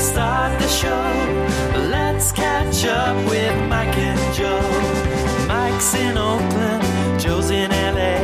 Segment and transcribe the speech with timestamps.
[0.00, 1.04] start the show.
[1.90, 4.70] Let's catch up with Mike and Joe.
[5.46, 8.16] Mike's in Oakland, Joe's in LA.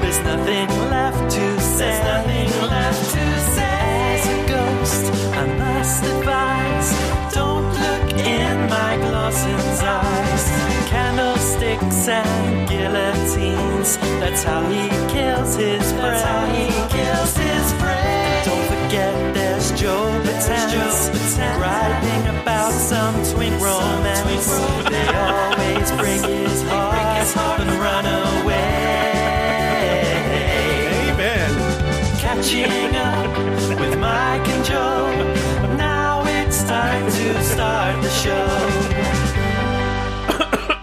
[0.00, 1.78] There's nothing left to say.
[1.78, 3.24] There's nothing left to
[3.54, 3.80] say.
[4.14, 5.04] As a ghost,
[5.42, 6.90] I must advise.
[7.34, 10.44] Don't look in Mike Lawson's eyes.
[10.88, 13.98] Candlesticks and guillotines.
[14.20, 14.99] That's how he
[26.24, 26.62] his
[27.34, 28.56] heart and run away.
[31.10, 31.50] Amen.
[32.18, 35.10] Catching up with Mike and Joe.
[35.76, 38.46] Now it's time to start the show.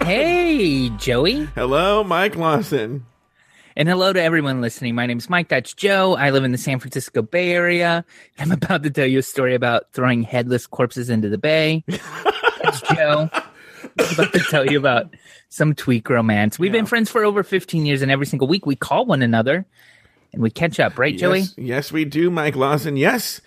[0.04, 1.44] Hey, Joey.
[1.54, 3.04] Hello, Mike Lawson.
[3.76, 4.94] And hello to everyone listening.
[4.96, 5.48] My name is Mike.
[5.50, 6.16] That's Joe.
[6.16, 8.04] I live in the San Francisco Bay Area.
[8.38, 11.84] I'm about to tell you a story about throwing headless corpses into the bay.
[11.86, 13.30] That's Joe.
[14.12, 15.14] About to tell you about
[15.48, 16.58] some tweak romance.
[16.58, 19.66] We've been friends for over 15 years, and every single week we call one another
[20.32, 21.44] and we catch up, right, Joey?
[21.56, 22.96] Yes, we do, Mike Lawson.
[22.96, 23.40] Yes,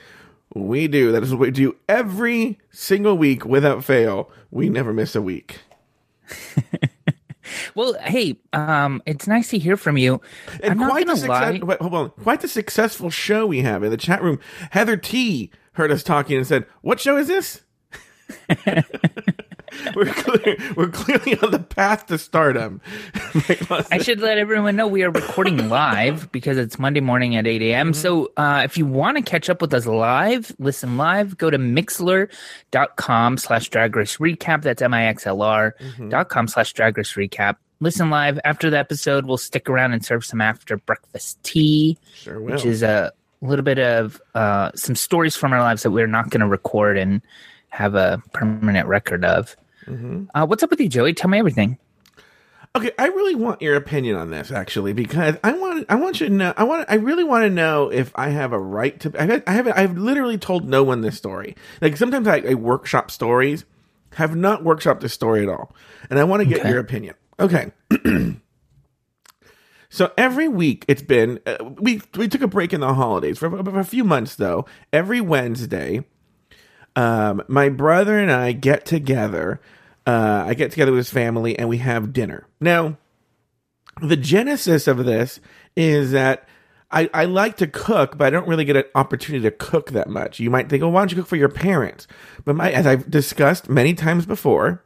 [0.53, 1.11] we do.
[1.11, 4.31] That is what we do every single week without fail.
[4.49, 5.59] We never miss a week.
[7.75, 10.21] Well, hey, um, it's nice to hear from you.
[10.61, 11.59] And I'm not quite gonna the lie.
[11.61, 12.09] wait, hold on.
[12.11, 14.39] Quite the successful show we have in the chat room.
[14.71, 17.61] Heather T heard us talking and said, "What show is this?"
[19.95, 22.81] we're clear, we're clearly on the path to stardom.
[23.91, 27.61] I should let everyone know we are recording live because it's Monday morning at 8
[27.61, 27.93] a.m.
[27.93, 31.57] So uh, if you want to catch up with us live, listen live, go to
[31.57, 34.61] mixlr.com slash drag race recap.
[34.63, 35.75] That's M-I-X-L-R
[36.09, 37.57] dot com slash drag race recap.
[37.79, 38.39] Listen live.
[38.45, 42.83] After the episode, we'll stick around and serve some after breakfast tea, sure which is
[42.83, 43.11] a
[43.41, 46.97] little bit of uh, some stories from our lives that we're not going to record
[46.97, 47.21] and
[47.69, 49.55] have a permanent record of.
[50.33, 51.13] Uh, what's up with you, Joey?
[51.13, 51.77] Tell me everything.
[52.75, 56.29] Okay, I really want your opinion on this actually because I want I want you
[56.29, 59.13] to know I want I really want to know if I have a right to
[59.19, 61.55] I have, I haven't I've literally told no one this story.
[61.81, 63.65] Like sometimes I, I workshop stories,
[64.13, 65.75] have not workshopped this story at all,
[66.09, 66.69] and I want to get Okay.
[66.69, 67.15] your opinion.
[67.39, 67.71] Okay.
[69.89, 73.49] So every week it's been uh, we we took a break in the holidays for,
[73.63, 74.65] for a few months though.
[74.93, 76.05] Every Wednesday,
[76.95, 79.61] um, my brother and I get together.
[80.05, 82.47] Uh, I get together with his family and we have dinner.
[82.59, 82.97] Now,
[84.01, 85.39] the genesis of this
[85.75, 86.47] is that
[86.91, 90.09] I, I like to cook, but I don't really get an opportunity to cook that
[90.09, 90.39] much.
[90.39, 92.07] You might think, oh, why don't you cook for your parents?
[92.43, 94.83] But my, as I've discussed many times before,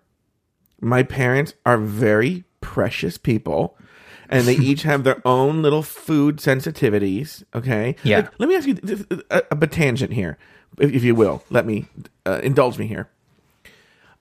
[0.81, 3.77] my parents are very precious people
[4.29, 7.43] and they each have their own little food sensitivities.
[7.55, 7.95] Okay.
[8.03, 8.17] Yeah.
[8.17, 10.37] Like, let me ask you th- a, a tangent here,
[10.77, 11.43] if, if you will.
[11.49, 11.87] Let me
[12.25, 13.09] uh, indulge me here.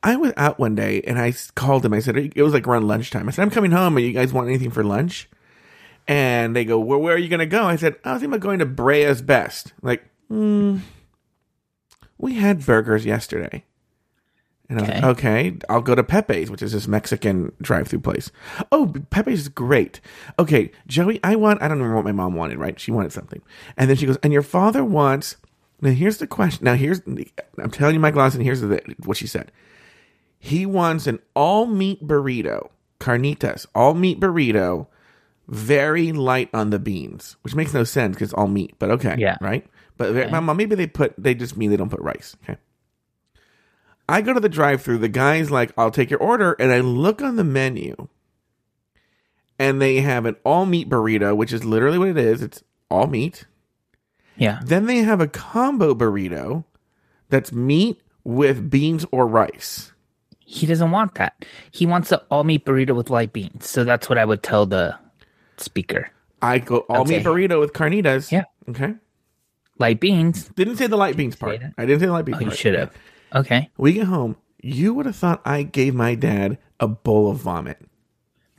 [0.04, 1.94] I was out one day and I called him.
[1.94, 3.26] I said, it was like around lunchtime.
[3.26, 3.96] I said, I'm coming home.
[3.96, 5.30] Are you guys want anything for lunch?
[6.06, 7.64] And they go, well, where are you going to go?
[7.64, 9.72] I said, I was thinking about going to Brea's Best.
[9.80, 10.78] Like, hmm,
[12.18, 13.64] we had burgers yesterday.
[14.68, 18.30] And I was like, okay, I'll go to Pepe's, which is this Mexican drive-through place.
[18.72, 20.00] Oh, Pepe's is great.
[20.38, 22.78] Okay, Joey, I want, I don't remember what my mom wanted, right?
[22.78, 23.40] She wanted something.
[23.76, 25.36] And then she goes, and your father wants,
[25.80, 26.64] now here's the question.
[26.64, 27.00] Now here's,
[27.58, 29.50] I'm telling you, Mike Lawson, here's the, what she said.
[30.44, 32.68] He wants an all meat burrito,
[33.00, 34.88] carnitas, all meat burrito,
[35.48, 39.16] very light on the beans, which makes no sense because all meat, but okay.
[39.18, 39.38] Yeah.
[39.40, 39.66] Right?
[39.96, 42.36] But mom, maybe they put, they just mean they don't put rice.
[42.42, 42.58] Okay.
[44.06, 46.52] I go to the drive through, the guy's like, I'll take your order.
[46.58, 48.08] And I look on the menu
[49.58, 52.42] and they have an all meat burrito, which is literally what it is.
[52.42, 53.46] It's all meat.
[54.36, 54.60] Yeah.
[54.62, 56.64] Then they have a combo burrito
[57.30, 59.92] that's meat with beans or rice.
[60.46, 61.44] He doesn't want that.
[61.70, 63.68] He wants the all meat burrito with light beans.
[63.68, 64.96] So that's what I would tell the
[65.56, 66.10] speaker.
[66.42, 68.30] I go all meat burrito with carnitas.
[68.30, 68.44] Yeah.
[68.68, 68.94] Okay.
[69.78, 70.50] Light beans.
[70.54, 71.60] Didn't say the light beans part.
[71.78, 72.92] I didn't say the light beans Oh, you should have.
[73.34, 73.70] Okay.
[73.76, 74.36] We get home.
[74.62, 77.78] You would have thought I gave my dad a bowl of vomit.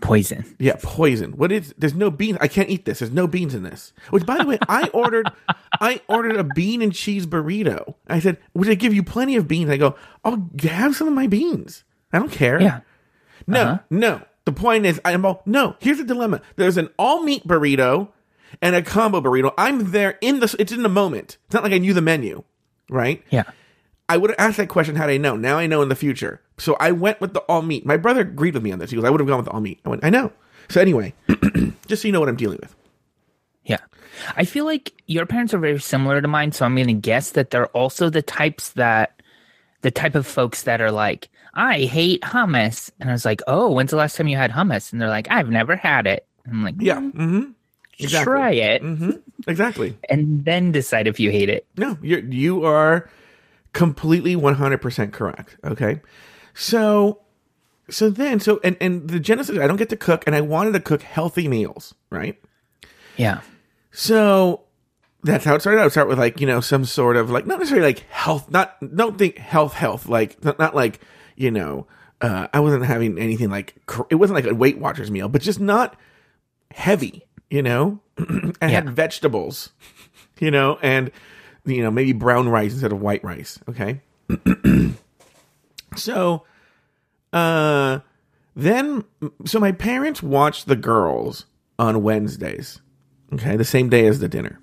[0.02, 0.56] Poison.
[0.60, 1.32] Yeah, poison.
[1.32, 1.74] What is?
[1.78, 2.38] There's no beans.
[2.42, 3.00] I can't eat this.
[3.00, 3.94] There's no beans in this.
[4.10, 5.32] Which, by the way, I ordered.
[5.82, 7.96] I ordered a bean and cheese burrito.
[8.08, 11.14] I said, "Would I give you plenty of beans?" I go, "I'll have some of
[11.14, 11.84] my beans.
[12.14, 12.80] I don't care." Yeah.
[13.48, 13.78] No, Uh-huh.
[13.90, 14.22] no.
[14.46, 15.76] The point is, I'm all no.
[15.80, 16.42] Here's the dilemma.
[16.56, 18.10] There's an all meat burrito
[18.62, 19.54] and a combo burrito.
[19.58, 20.56] I'm there in the.
[20.60, 21.38] It's in the moment.
[21.46, 22.44] It's not like I knew the menu,
[22.90, 23.24] right?
[23.32, 23.44] Yeah.
[24.08, 25.42] I would have asked that question had I known.
[25.42, 26.40] Now I know in the future.
[26.60, 27.88] So I went with the all meat.
[27.88, 28.92] My brother agreed with me on this.
[28.92, 29.80] He goes, I would have gone with the all meat.
[29.84, 30.32] I went, I know.
[30.70, 31.16] So anyway,
[31.88, 32.76] just so you know what I'm dealing with.
[34.36, 37.32] I feel like your parents are very similar to mine, so I'm going to guess
[37.32, 39.22] that they're also the types that
[39.82, 42.92] the type of folks that are like, I hate hummus.
[43.00, 44.92] And I was like, Oh, when's the last time you had hummus?
[44.92, 46.26] And they're like, I've never had it.
[46.50, 47.00] I'm like, Yeah.
[47.00, 47.52] "Mm, Mm-hmm.
[47.98, 48.34] Exactly.
[48.34, 49.12] Try it Mm-hmm.
[49.48, 49.98] Exactly.
[50.10, 51.66] and then decide if you hate it.
[51.78, 53.10] No, you you are
[53.72, 55.56] completely one hundred percent correct.
[55.64, 56.02] Okay,
[56.54, 57.22] so
[57.90, 59.60] so then so and and the genesis.
[59.60, 62.38] I don't get to cook, and I wanted to cook healthy meals, right?
[63.16, 63.40] Yeah.
[63.96, 64.66] So
[65.24, 65.92] that's how it started out.
[65.92, 68.52] Start with like you know some sort of like not necessarily like health.
[68.52, 71.00] Not don't think health health like not, not like
[71.36, 71.88] you know.
[72.22, 73.76] Uh, I wasn't having anything like
[74.10, 75.98] it wasn't like a Weight Watchers meal, but just not
[76.72, 77.26] heavy.
[77.50, 78.02] You know,
[78.62, 79.72] I had vegetables.
[80.40, 81.12] You know, and
[81.66, 83.60] you know maybe brown rice instead of white rice.
[83.70, 84.02] Okay,
[85.96, 86.44] so
[87.32, 88.00] uh,
[88.56, 89.06] then
[89.46, 91.46] so my parents watched the girls
[91.80, 92.82] on Wednesdays.
[93.34, 94.60] Okay, the same day as the dinner.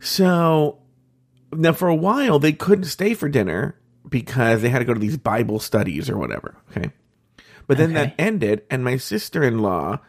[0.00, 0.78] So
[1.52, 3.76] now for a while they couldn't stay for dinner
[4.08, 6.56] because they had to go to these Bible studies or whatever.
[6.70, 6.90] Okay.
[7.66, 10.00] But then that ended and my sister-in-law,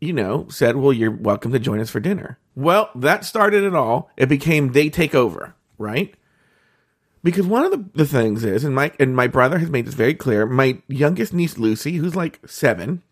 [0.00, 3.74] you know, said, "Well, you're welcome to join us for dinner." Well, that started it
[3.74, 4.10] all.
[4.16, 6.14] It became they take over, right?
[7.22, 9.94] Because one of the, the things is, and my and my brother has made this
[9.94, 10.46] very clear.
[10.46, 13.02] My youngest niece Lucy, who's like seven,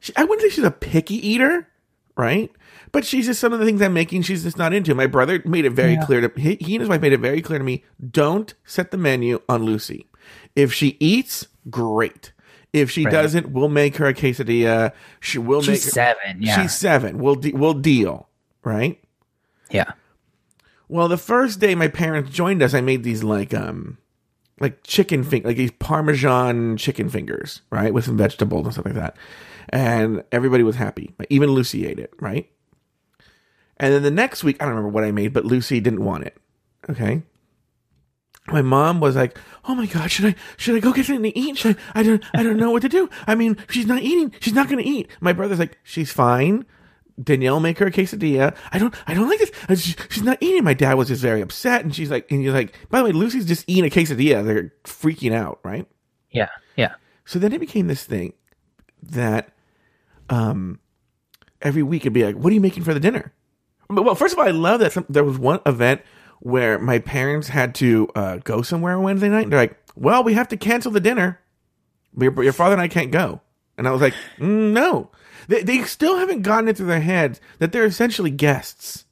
[0.00, 1.68] she, I wouldn't say she's a picky eater,
[2.16, 2.50] right?
[2.92, 4.22] But she's just some of the things I'm making.
[4.22, 4.94] She's just not into.
[4.94, 6.04] My brother made it very Yeah.
[6.06, 7.84] clear to he, he and his wife made it very clear to me.
[8.10, 10.08] Don't set the menu on Lucy.
[10.56, 12.32] If she eats, great.
[12.72, 13.12] If she Right.
[13.12, 14.92] doesn't, we'll make her a quesadilla.
[15.20, 15.70] She will make.
[15.70, 16.38] She's her- seven.
[16.42, 16.60] Yeah.
[16.62, 17.18] She's seven.
[17.18, 18.28] We'll de- we'll deal,
[18.64, 19.00] right?
[19.70, 19.92] yeah.
[20.88, 23.98] Well, the first day my parents joined us, I made these like um
[24.58, 28.94] like chicken fing like these parmesan chicken fingers, right, with some vegetables and stuff like
[28.94, 29.16] that.
[29.68, 31.14] And everybody was happy.
[31.28, 32.50] Even Lucy ate it, right?
[33.76, 36.24] And then the next week, I don't remember what I made, but Lucy didn't want
[36.24, 36.36] it.
[36.88, 37.22] Okay.
[38.46, 41.38] My mom was like, "Oh my god, should I should I go get something to
[41.38, 41.56] eat?
[41.58, 43.08] Should I, I don't I don't know what to do.
[43.26, 44.32] I mean, she's not eating.
[44.40, 46.64] She's not going to eat." My brother's like, "She's fine."
[47.22, 48.56] Danielle make her a quesadilla.
[48.72, 49.52] I don't, I don't like this.
[49.68, 50.64] Uh, she- She's not eating.
[50.64, 53.12] My dad was just very upset, and she's like, and you're like, by the way,
[53.12, 54.42] Lucy's just eating a quesadilla.
[54.42, 55.86] They're freaking out, right?
[56.30, 56.48] Yeah.
[56.76, 56.94] Yeah.
[57.26, 58.32] So then it became this thing
[59.02, 59.52] that,
[60.28, 60.78] um,
[61.62, 63.32] every week it'd be like, "What are you making for the dinner?"
[63.88, 66.02] But, well, first of all, I love that some, there was one event
[66.40, 69.42] where my parents had to uh, go somewhere on Wednesday night.
[69.44, 71.40] And they're like, "Well, we have to cancel the dinner.
[72.18, 73.40] Your, your father and I can't go."
[73.76, 75.10] And I was like, mm, "No."
[75.48, 79.04] They, they still haven't gotten it through their heads that they're essentially guests.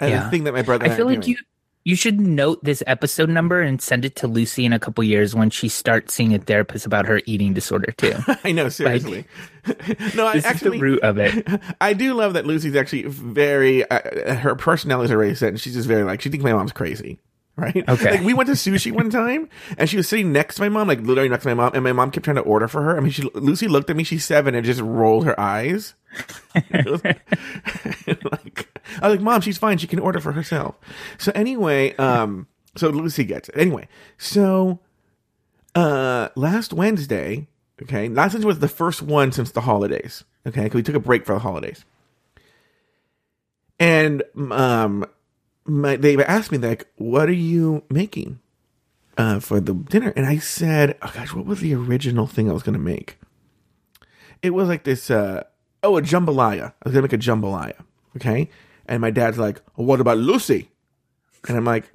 [0.00, 0.24] And Yeah.
[0.24, 0.84] the thing that my brother.
[0.86, 1.36] I feel are like doing.
[1.36, 1.44] you
[1.88, 5.34] you should note this episode number and send it to Lucy in a couple years
[5.34, 8.12] when she starts seeing a therapist about her eating disorder too.
[8.44, 9.24] I know, seriously.
[10.14, 10.76] no, I this actually.
[10.76, 11.48] is the root of it.
[11.80, 13.90] I do love that Lucy's actually very.
[13.90, 16.72] Uh, her personality is already set, and she's just very like she thinks my mom's
[16.72, 17.20] crazy,
[17.56, 17.88] right?
[17.88, 18.10] Okay.
[18.10, 19.48] Like we went to sushi one time,
[19.78, 21.82] and she was sitting next to my mom, like literally next to my mom, and
[21.82, 22.98] my mom kept trying to order for her.
[22.98, 24.04] I mean, she Lucy looked at me.
[24.04, 25.94] She's seven and just rolled her eyes.
[26.84, 28.67] Was- like,
[29.00, 29.78] I was like, Mom, she's fine.
[29.78, 30.76] She can order for herself.
[31.18, 32.46] So anyway, um,
[32.76, 33.56] so Lucy gets it.
[33.56, 34.80] Anyway, so
[35.74, 37.46] uh last Wednesday,
[37.82, 40.24] okay, last Wednesday was the first one since the holidays.
[40.46, 41.84] Okay, because we took a break for the holidays.
[43.78, 45.06] And um
[45.68, 48.40] my, they asked me like, "What are you making
[49.18, 52.54] uh, for the dinner?" And I said, "Oh gosh, what was the original thing I
[52.54, 53.18] was to make?"
[54.42, 55.10] It was like this.
[55.10, 55.44] Uh,
[55.82, 56.72] oh, a jambalaya.
[56.82, 57.74] I was to make a jambalaya.
[58.16, 58.48] Okay,
[58.88, 60.70] and my dad's like, well, "What about Lucy?"
[61.46, 61.90] And I'm like,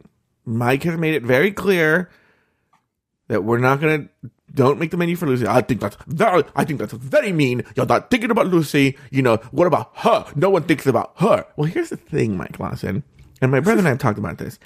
[0.46, 2.10] "Mike has made it very clear
[3.28, 4.10] that we're not to."
[4.56, 5.48] Don't make the menu for Lucy.
[5.48, 6.44] I think that's very.
[6.56, 7.64] I think that's very mean.
[7.76, 8.98] You're not thinking about Lucy.
[9.10, 10.28] You know what about her?
[10.36, 11.48] No one thinks about her.
[11.58, 13.04] Well, here's the thing, Mike Lawson,
[13.42, 14.60] and my brother and I have talked about this.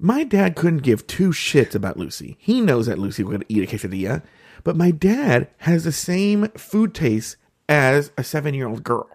[0.00, 2.36] My dad couldn't give two shits about Lucy.
[2.40, 4.24] He knows that Lucy would eat a quesadilla,
[4.64, 7.36] but my dad has the same food taste
[7.68, 9.08] as a seven-year-old girl.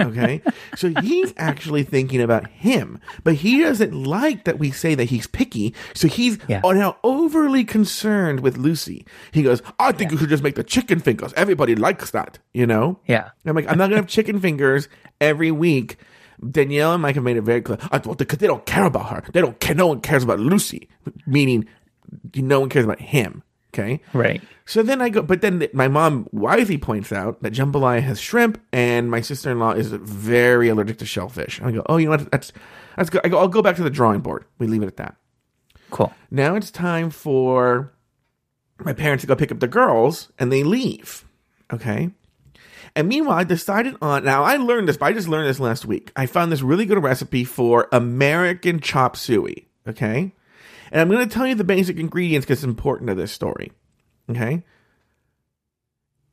[0.00, 0.42] Okay,
[0.76, 5.26] so he's actually thinking about him, but he doesn't like that we say that he's
[5.26, 5.74] picky.
[5.94, 6.60] So he's Yeah.
[6.64, 9.06] Uh, now overly concerned with Lucy.
[9.32, 11.32] He goes, "I think you should just make the chicken fingers.
[11.34, 13.30] Everybody likes that, you know." Yeah.
[13.44, 14.88] I'm like, I'm not gonna have chicken fingers
[15.20, 15.98] every week.
[16.50, 17.78] Danielle and Mike have made it very clear.
[17.90, 19.24] I thought because they don't care about her.
[19.32, 19.74] They don't care.
[19.74, 20.88] No one cares about Lucy.
[21.26, 21.66] Meaning,
[22.34, 23.42] no one cares about him.
[23.78, 24.00] Okay.
[24.12, 24.42] Right.
[24.64, 28.60] So then I go, but then my mom wisely points out that jambalaya has shrimp,
[28.72, 31.58] and my sister in law is very allergic to shellfish.
[31.58, 32.30] And I go, oh, you know what?
[32.30, 32.52] That's
[32.96, 33.20] that's good.
[33.24, 34.44] I go, I'll go back to the drawing board.
[34.58, 35.16] We leave it at that.
[35.90, 36.12] Cool.
[36.30, 37.92] Now it's time for
[38.80, 41.24] my parents to go pick up the girls, and they leave.
[41.72, 42.10] Okay.
[42.94, 44.24] And meanwhile, I decided on.
[44.24, 46.12] Now I learned this, but I just learned this last week.
[46.16, 49.68] I found this really good recipe for American chop suey.
[49.86, 50.32] Okay.
[50.90, 53.72] And I'm going to tell you the basic ingredients because it's important to this story.
[54.30, 54.64] Okay.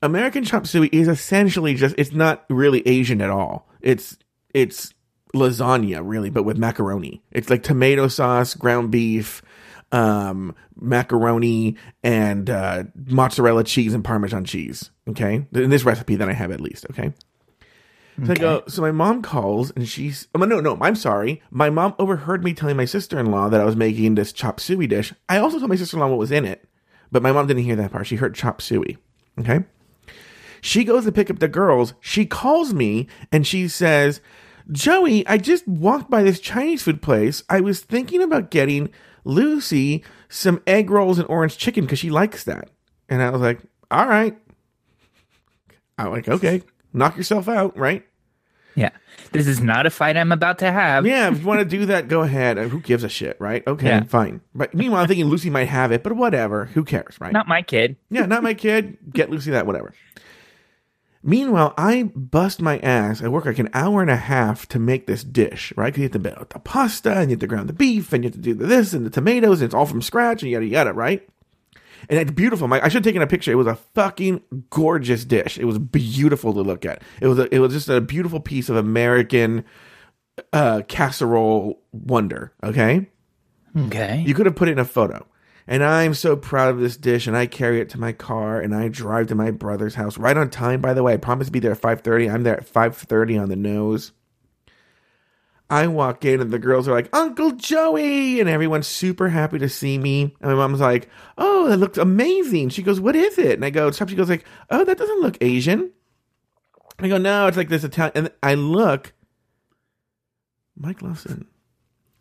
[0.02, 3.70] American chop suey is essentially just, it's not really Asian at all.
[3.82, 4.18] It's,
[4.54, 4.94] it's
[5.34, 7.24] lasagna really, but with macaroni.
[7.32, 9.42] It's like tomato sauce, ground beef,
[9.92, 14.92] um, macaroni and, uh, mozzarella cheese and Parmesan cheese.
[15.08, 15.48] Okay.
[15.54, 16.86] In this recipe that I have at least.
[16.90, 17.14] Okay.
[18.26, 21.42] So I go, so my mom calls and she's, oh, no, no, I'm sorry.
[21.50, 24.60] My mom overheard me telling my sister in law that I was making this chop
[24.60, 25.14] suey dish.
[25.28, 26.68] I also told my sister in law what was in it,
[27.12, 28.06] but my mom didn't hear that part.
[28.06, 28.98] She heard chop suey.
[29.40, 29.66] Okay.
[30.62, 31.94] She goes to pick up the girls.
[32.00, 34.22] She calls me and she says,
[34.72, 37.44] Joey, I just walked by this Chinese food place.
[37.50, 38.90] I was thinking about getting
[39.26, 42.70] Lucy some egg rolls and orange chicken because she likes that.
[43.10, 43.60] And I was like,
[43.92, 44.38] all right.
[45.98, 46.64] I'm like, okay,
[46.94, 48.06] knock yourself out, right?
[48.76, 48.90] Yeah.
[49.32, 51.06] This is not a fight I'm about to have.
[51.06, 52.58] Yeah, if you want to do that, go ahead.
[52.58, 53.66] Who gives a shit, right?
[53.68, 54.04] Okay, Yeah.
[54.04, 54.42] fine.
[54.56, 56.66] But meanwhile, I'm thinking Lucy might have it, but whatever.
[56.66, 57.32] Who cares, right?
[57.34, 57.98] Not my kid.
[58.10, 58.98] Yeah, not my kid.
[59.12, 59.94] Get Lucy that, whatever.
[61.26, 63.24] Meanwhile, I bust my ass.
[63.24, 65.86] I work like an hour and a half to make this dish, right?
[65.88, 68.24] Because you have to build the pasta and you have to ground the beef and
[68.26, 70.52] you have to do the this and the tomatoes and it's all from scratch and
[70.52, 71.26] yada yada, right?
[72.10, 72.68] And it's beautiful.
[72.68, 73.52] My, I should have taken a picture.
[73.52, 75.58] It was a fucking gorgeous dish.
[75.58, 77.02] It was beautiful to look at.
[77.22, 79.66] It was a, it was just a beautiful piece of American
[80.52, 82.54] uh, casserole wonder.
[82.64, 83.08] Okay.
[83.78, 84.24] Okay.
[84.26, 85.26] You could have put it in a photo.
[85.66, 88.76] And I'm so proud of this dish, and I carry it to my car, and
[88.76, 90.82] I drive to my brother's house right on time.
[90.82, 92.30] By the way, I promised to be there at 5:30.
[92.30, 94.12] I'm there at 5:30 on the nose.
[95.74, 99.68] I walk in, and the girls are like, "Uncle Joey," and everyone's super happy to
[99.68, 100.36] see me.
[100.40, 103.72] And my mom's like, "Oh, that looks amazing." She goes, "What is it?" And I
[103.72, 105.92] go, "Stop." She goes like, "Oh, that doesn't look Asian."
[107.00, 109.14] I go, "No, it's like this Italian." And I look,
[110.78, 111.48] Mike Lawson.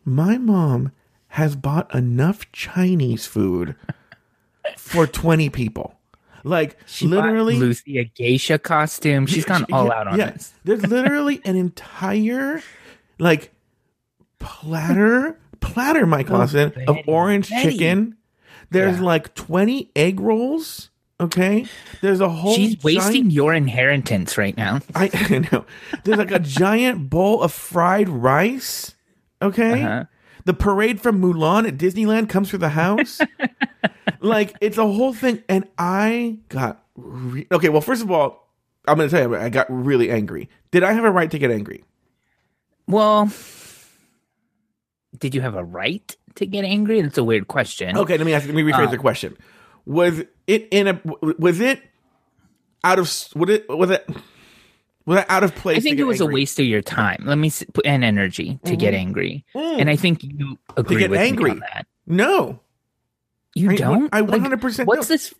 [0.03, 0.91] My mom
[1.27, 3.75] has bought enough Chinese food
[4.77, 5.99] for 20 people.
[6.43, 9.27] Like She literally Lucy a geisha costume.
[9.27, 10.31] She's gone all out on yeah.
[10.31, 10.53] this.
[10.63, 12.61] There's literally an entire
[13.19, 13.51] like
[14.39, 17.71] platter platter Mike Lawson of orange Betty.
[17.71, 18.17] chicken.
[18.69, 19.03] There's Yeah.
[19.03, 20.89] like 20 egg rolls,
[21.19, 21.65] okay?
[22.01, 24.79] There's a whole She's wasting your inheritance right now.
[24.95, 25.65] I, I know.
[26.03, 28.95] There's like a giant bowl of fried rice.
[29.41, 29.83] Okay.
[29.83, 30.05] Uh-huh.
[30.45, 33.21] The parade from Mulan at Disneyland comes through the house.
[34.19, 37.69] like it's a whole thing, and I got re- okay.
[37.69, 38.49] Well, first of all,
[38.87, 40.49] I'm going to tell you, I got really angry.
[40.71, 41.85] Did I have a right to get angry?
[42.87, 43.31] Well,
[45.17, 47.01] did you have a right to get angry?
[47.01, 47.97] That's a weird question.
[47.97, 48.45] Okay, let me ask.
[48.45, 48.91] Let me rephrase Uh.
[48.91, 49.37] the question.
[49.85, 51.01] Was it in a?
[51.39, 51.81] Was it
[52.83, 53.05] out of?
[53.35, 53.65] Was it?
[53.69, 54.09] Was it?
[55.05, 55.75] Was it out of place?
[55.75, 56.33] I to think it was angry?
[56.33, 57.23] a waste of your time.
[57.25, 61.19] Let me put an energy to get angry, and I think you agree get with
[61.19, 61.45] angry.
[61.51, 61.87] me on that.
[62.07, 62.59] No,
[63.55, 64.09] You I- don't.
[64.13, 65.13] I 100% What's don't.
[65.13, 65.33] this?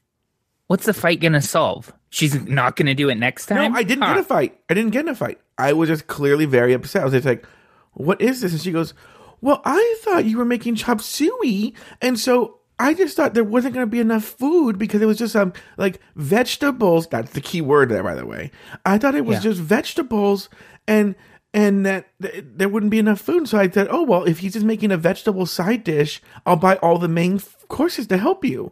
[0.68, 1.94] What's the fight gonna solve?
[2.10, 3.72] She's not gonna do it next time.
[3.72, 4.14] No, I didn't Huh.
[4.16, 4.60] get a fight.
[4.70, 5.40] I didn't get in a fight.
[5.58, 7.02] I was just clearly very upset.
[7.02, 7.46] I was just like,
[7.94, 8.94] "What is this?" And she goes,
[9.42, 13.76] "Well, I thought you were making chop suey, and so I just thought there wasn't
[13.76, 17.08] going to be enough food because it was just um like vegetables.
[17.08, 18.52] That's the key word there, by the way.
[18.86, 19.52] I thought it was Yeah.
[19.52, 20.50] just vegetables,
[20.88, 21.14] and
[21.54, 23.48] and that th- there wouldn't be enough food.
[23.48, 26.78] So I said, oh well, if he's just making a vegetable side dish, I'll buy
[26.78, 28.72] all the main f- courses to help you."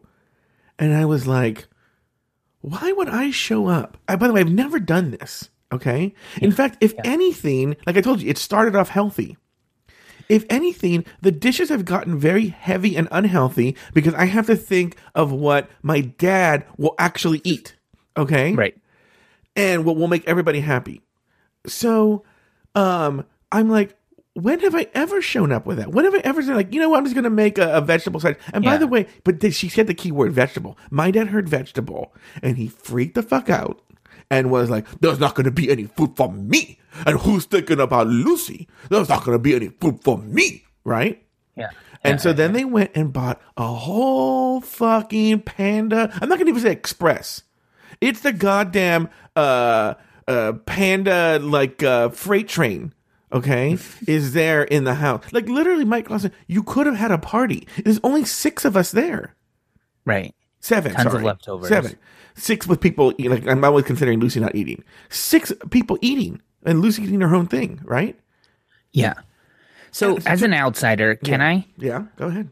[0.80, 1.68] And I was like,
[2.62, 4.00] why would I show up?
[4.08, 5.51] I, by the way, I've never done this.
[5.72, 6.14] Okay.
[6.42, 9.38] In fact, if anything, like I told you, it started off healthy.
[10.30, 14.96] If anything, the dishes have gotten very heavy and unhealthy because I have to think
[15.14, 17.76] of what my dad will actually eat.
[18.16, 18.54] Okay.
[18.54, 18.78] Right.
[19.56, 21.02] And what will make everybody happy.
[21.68, 22.24] So,
[22.76, 23.98] um, I'm like,
[24.34, 25.92] when have I ever shown up with that?
[25.92, 27.82] When have I ever said like, you know what, I'm just gonna make a, a
[27.82, 28.38] vegetable side?
[28.54, 30.78] And by the way, but she said the key word vegetable.
[30.90, 33.82] My dad heard vegetable and he freaked the fuck out
[34.32, 38.08] and was like, "There's not gonna be any food for me." And who's thinking about
[38.08, 38.68] Lucy?
[38.90, 41.24] There's not gonna be any food for me, right?
[41.56, 41.70] Yeah.
[42.04, 46.10] And so then they went and bought a whole fucking panda.
[46.20, 47.44] I'm not gonna even say express.
[48.00, 49.94] It's the goddamn uh
[50.28, 52.94] uh panda like uh freight train.
[53.34, 55.24] Okay, is there in the house?
[55.32, 57.68] Like literally, Mike Lawson, you could have had a party.
[57.84, 59.36] There's only six of us there.
[60.06, 60.34] Right.
[60.62, 60.94] Seven.
[60.94, 61.70] Tons of leftovers.
[61.70, 61.98] Seven.
[62.36, 63.14] Six with people.
[63.20, 64.84] Like I'm always considering Lucy not eating.
[65.10, 67.82] Six people eating, and Lucy eating her own thing.
[67.84, 68.18] Right?
[68.92, 69.14] Yeah.
[69.92, 71.66] So, Yeah, so as an outsider, can I?
[71.78, 72.06] Yeah.
[72.18, 72.50] Go ahead.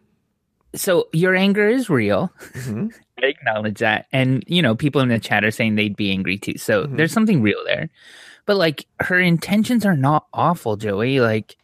[0.76, 2.32] So, your anger is real.
[2.54, 2.88] Mm-hmm.
[3.24, 4.06] I acknowledge that.
[4.12, 6.58] And, you know, people in the chat are saying they'd be angry too.
[6.58, 6.96] So, Mm-hmm.
[6.98, 7.90] there's something real there.
[8.46, 11.20] But, like, her intentions are not awful, Joey.
[11.22, 11.56] Like,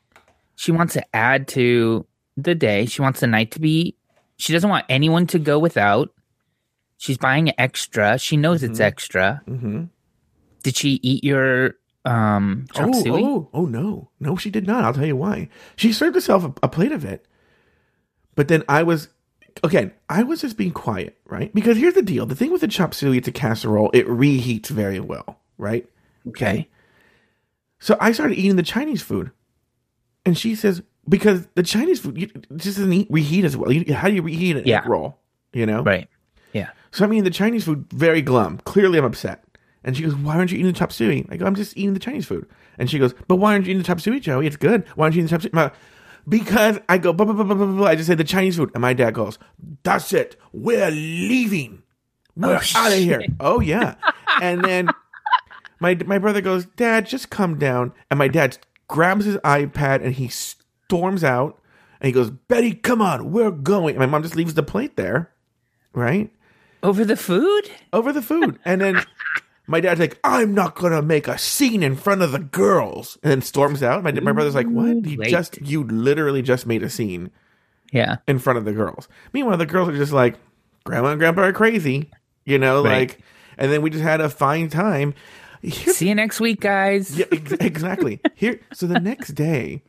[0.56, 2.06] she wants to add to
[2.38, 2.86] the day.
[2.88, 3.96] She wants the night to be.
[4.38, 6.10] She doesn't want anyone to go without.
[6.98, 8.18] She's buying extra.
[8.18, 9.42] She knows it's extra.
[9.48, 9.86] Mm-hmm.
[10.64, 11.76] Did she eat your
[12.06, 13.24] um chop Oh, suey?
[13.24, 14.10] oh, oh, no.
[14.20, 14.84] No, she did not.
[14.84, 15.50] I'll tell you why.
[15.76, 17.26] She served herself a, a plate of it.
[18.36, 19.10] But then I was,
[19.64, 21.54] again, I was just being quiet, right?
[21.54, 22.26] Because here's the deal.
[22.26, 23.90] The thing with the chop suey, it's a casserole.
[23.94, 25.88] It reheats very well, right?
[26.30, 26.68] Okay.
[27.80, 29.32] So I started eating the Chinese food.
[30.26, 33.72] And she says, because the Chinese food you, just doesn't eat, reheat as well.
[33.72, 34.80] You, how do you reheat an Yeah.
[34.80, 35.20] egg roll?
[35.54, 35.84] You know?
[35.84, 36.10] Right.
[36.56, 36.70] Yeah.
[36.92, 38.60] So I'm eating the Chinese food very glum.
[38.66, 39.44] Clearly, I'm upset.
[39.84, 41.94] And she goes, "Why aren't you eating the chop suey?" I go, "I'm just eating
[41.94, 42.48] the Chinese food."
[42.80, 44.48] And she goes, "But why aren't you eating the chop suey, Joey?
[44.48, 44.86] It's good.
[44.96, 45.80] Why aren't you eating the chop suey?"
[46.28, 47.88] Because I go, blah, blah, blah, blah, blah, blah.
[47.88, 49.38] I just say the Chinese food, and my dad goes,
[49.84, 50.38] "That's it.
[50.54, 51.84] We're leaving.
[52.36, 53.96] We're Oh, out of here." Oh yeah.
[54.42, 54.90] and then
[55.80, 58.58] my my brother goes, "Dad, just come down." And my dad
[58.88, 61.60] grabs his iPad and he storms out.
[62.02, 64.96] And he goes, "Betty, come on, we're going." And my mom just leaves the plate
[64.98, 65.32] there,
[65.94, 66.32] right?
[66.86, 67.70] Over the food?
[67.94, 68.60] over the food.
[68.66, 69.04] And then
[69.68, 73.18] my dad's like, I'm not going to make a scene in front of the girls.
[73.24, 74.04] And then storms out.
[74.04, 75.06] My, my brother's like, What?
[75.06, 77.32] You just, you literally just made a scene
[77.92, 78.18] Yeah.
[78.28, 79.08] in front of the girls.
[79.34, 80.36] Meanwhile, the girls are just like,
[80.84, 82.12] Grandma and Grandpa are crazy,
[82.46, 83.10] you know, Right.
[83.10, 83.20] like,
[83.58, 85.14] and then we just had a fine time.
[85.64, 87.18] Here, See you next week, guys.
[87.18, 88.20] yeah, ex- exactly.
[88.36, 89.82] Here, so the next day,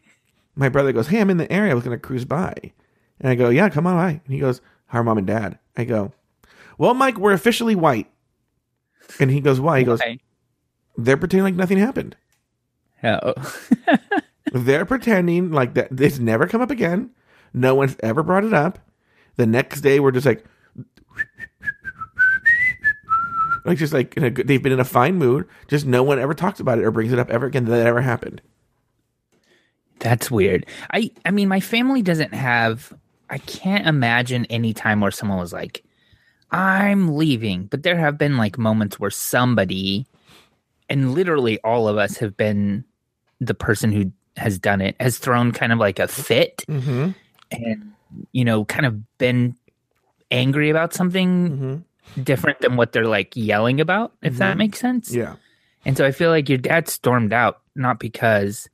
[0.54, 1.72] my brother goes, "Hey, I'm in the area.
[1.72, 2.54] I was going to cruise by,"
[3.20, 5.58] and I go, "Yeah, come on by." And he goes, "How are mom and dad?"
[5.76, 6.12] I go,
[6.78, 8.10] "Well, Mike, we're officially white."
[9.20, 10.18] And he goes, "Why?" He goes, Why?
[10.96, 12.16] "They're pretending like nothing happened.
[13.02, 13.34] Oh.
[14.52, 15.88] They're pretending like that.
[16.00, 17.10] It's never come up again.
[17.52, 18.78] No one's ever brought it up.
[19.36, 20.44] The next day, we're just like."
[23.64, 25.48] Like just like in a they've been in a fine mood.
[25.66, 27.86] Just no one ever talks about it or brings it up ever again that that
[27.86, 28.40] ever happened.
[29.98, 30.66] That's weird.
[30.92, 32.92] I I mean, my family doesn't have.
[33.28, 35.82] I can't imagine any time where someone was like,
[36.50, 40.06] "I'm leaving," but there have been like moments where somebody,
[40.88, 42.84] and literally all of us have been
[43.40, 47.10] the person who has done it, has thrown kind of like a fit, Mm-hmm.
[47.52, 47.92] and
[48.32, 49.56] you know, kind of been
[50.30, 52.22] angry about something Mm-hmm.
[52.22, 54.12] different than what they're like yelling about.
[54.22, 54.58] If that Mhm.
[54.58, 55.12] makes sense.
[55.14, 55.34] Yeah.
[55.84, 58.68] And so I feel like your dad stormed out not because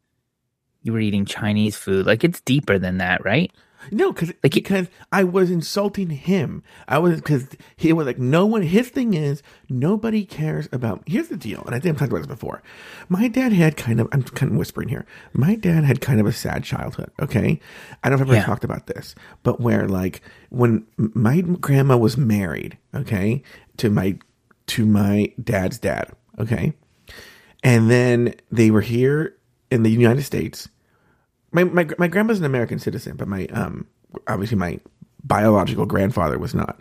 [0.82, 2.06] you were eating Chinese food.
[2.06, 3.52] Like it's deeper than that, right?
[3.90, 6.62] No, because Like, because I was insulting him.
[6.88, 8.62] I was because he was like no one.
[8.62, 11.02] His thing is nobody cares about.
[11.06, 12.62] Here's the deal, and I think I've talked about this before.
[13.08, 14.08] My dad had kind of.
[14.12, 15.04] I'm kind of whispering here.
[15.32, 17.10] My dad had kind of a sad childhood.
[17.20, 17.60] Okay,
[18.04, 18.44] I don't know if I've ever Yeah.
[18.46, 23.42] talked about this, but where like when my grandma was married, okay,
[23.78, 24.18] to my
[24.68, 26.72] to my dad's dad, okay,
[27.64, 29.36] and then they were here
[29.70, 30.68] in the United States
[31.52, 33.86] my, my my grandpa's an American citizen, but my um
[34.26, 34.80] obviously my
[35.24, 36.80] biological grandfather was not.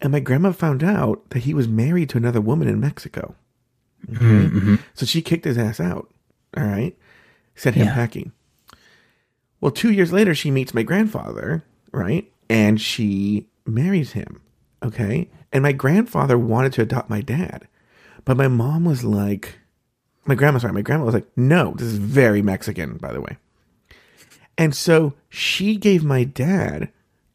[0.00, 3.34] And my grandma found out that he was married to another woman in Mexico.
[4.16, 4.78] Okay?
[4.94, 6.12] So she kicked his ass out.
[6.56, 6.96] All right.
[7.54, 7.94] Sent him Yeah.
[7.94, 8.32] packing.
[9.60, 12.28] Well, two years later, she meets my grandfather, right?
[12.50, 14.40] And she marries him.
[14.82, 15.30] Okay.
[15.52, 17.68] And my grandfather wanted to adopt my dad.
[18.24, 19.60] But my mom was like,
[20.26, 23.36] my grandma, sorry, my grandma was like, no, this is very Mexican, by the way.
[24.58, 26.90] And so she gave my dad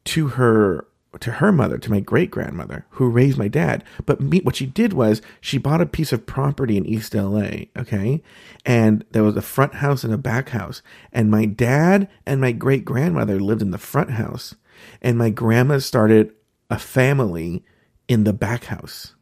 [0.06, 0.88] to her
[1.20, 3.84] to her mother, to my great grandmother, who raised my dad.
[4.06, 7.66] But me, what she did was she bought a piece of property in East LA,
[7.78, 8.22] okay?
[8.66, 10.82] And there was a front house and a back house.
[11.12, 14.56] And my dad and my great grandmother lived in the front house.
[15.02, 16.34] And my grandma started
[16.70, 17.64] a family
[18.08, 19.16] in the back house.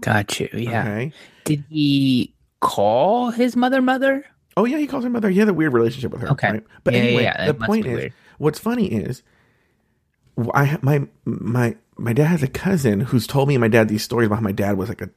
[0.00, 0.48] Got you.
[0.52, 0.82] Yeah.
[0.82, 1.12] Okay.
[1.44, 4.24] Did he call his mother mother?
[4.56, 5.30] Oh yeah, he calls her mother.
[5.30, 6.30] He had a weird relationship with her.
[6.30, 6.50] Okay.
[6.52, 6.64] right?
[6.84, 8.12] But Yeah, yeah, anyway, yeah, the point is, weird.
[8.38, 9.22] what's funny is,
[10.54, 14.02] I my my my dad has a cousin who's told me and my dad these
[14.02, 15.10] stories about how my dad was like a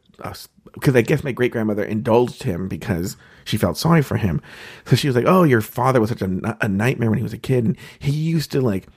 [0.74, 4.42] because I guess my great grandmother indulged him because she felt sorry for him.
[4.86, 7.34] So she was like, "Oh, your father was such a, a nightmare when he was
[7.34, 8.88] a kid, and he used to like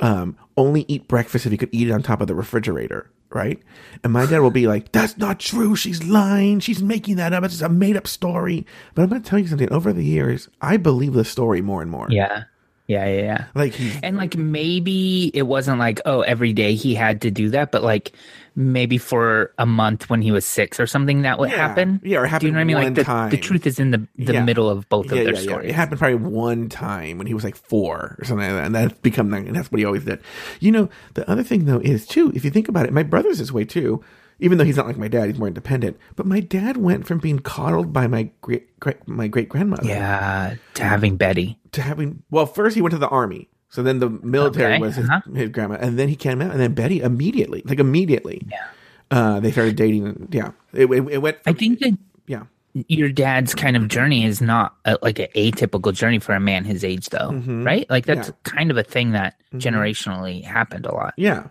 [0.00, 3.60] um, only eat breakfast if he could eat it on top of the refrigerator." Right,
[4.04, 5.74] and my dad will be like, "That's not true.
[5.74, 6.60] She's lying.
[6.60, 7.44] She's making that up.
[7.44, 9.70] It's a made up story." But I'm going to tell you something.
[9.72, 12.06] Over the years, I believe the story more and more.
[12.08, 12.44] Yeah.
[12.86, 13.44] Yeah, yeah, yeah.
[13.54, 17.72] like And like maybe it wasn't like, oh, every day he had to do that,
[17.72, 18.12] but like
[18.56, 21.56] maybe for a month when he was six or something that would Yeah.
[21.58, 22.00] happen.
[22.02, 22.76] Yeah, or it Do you know what I mean?
[22.76, 24.44] Like the, the truth is in the the Yeah.
[24.44, 25.40] middle of both of their yeah, yeah.
[25.40, 25.68] stories.
[25.70, 28.74] It happened probably one time when he was like four or something like that, and
[28.74, 30.20] that's become and that's what he always did.
[30.58, 33.38] You know, the other thing though is too, if you think about it, my brother's
[33.38, 34.02] this way too.
[34.38, 35.96] Even though he's not like my dad, he's more independent.
[36.14, 40.56] But my dad went from being coddled by my great, great my great grandmother Yeah,
[40.74, 41.58] to having Betty.
[41.72, 43.48] to having well, first he went to the army.
[43.68, 45.20] So then the military Okay, was his, uh-huh.
[45.34, 48.64] his grandma, and then he came out, and then Betty immediately, like immediately, Yeah.
[49.10, 50.28] uh, they started dating.
[50.30, 51.38] Yeah, it, it, it went.
[51.46, 52.44] I think that yeah,
[52.88, 56.64] your dad's kind of journey is not a, like an atypical journey for a man
[56.64, 57.66] his age, though, Mhm.
[57.66, 57.88] right?
[57.90, 58.34] Like that's Yeah.
[58.44, 59.60] kind of a thing that Mhm.
[59.60, 61.14] generationally happened a lot.
[61.16, 61.48] yeah,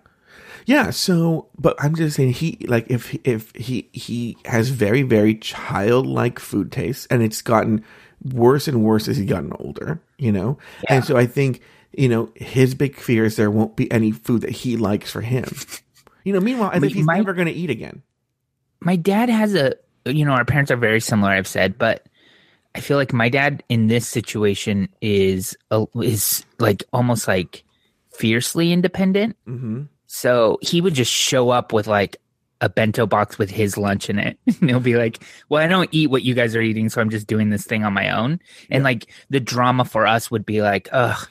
[0.65, 0.89] yeah.
[0.91, 6.39] So, but I'm just saying, he like if if he he has very very childlike
[6.39, 7.83] food tastes, and it's gotten
[8.33, 9.99] worse and worse as he's gotten older.
[10.17, 10.95] You know, Yeah.
[10.95, 11.61] and so I think
[11.97, 15.21] you know his big fear is there won't be any food that he likes for
[15.21, 15.45] him.
[16.23, 18.01] You know, meanwhile, I think he's My- never going to eat again.
[18.81, 19.73] my dad has a
[20.05, 22.05] you know our parents are very similar i've said but
[22.75, 27.63] i feel like my dad in this situation is a, is like almost like
[28.13, 29.35] fiercely independent.
[29.45, 32.17] Hmm so he would just show up with like
[32.61, 34.37] a bento box with his lunch in it.
[34.61, 37.09] And he'll be like well i don't eat what you guys are eating so i'm
[37.09, 38.39] just doing this thing on my own.
[38.69, 41.27] And like the drama for us would be like ugh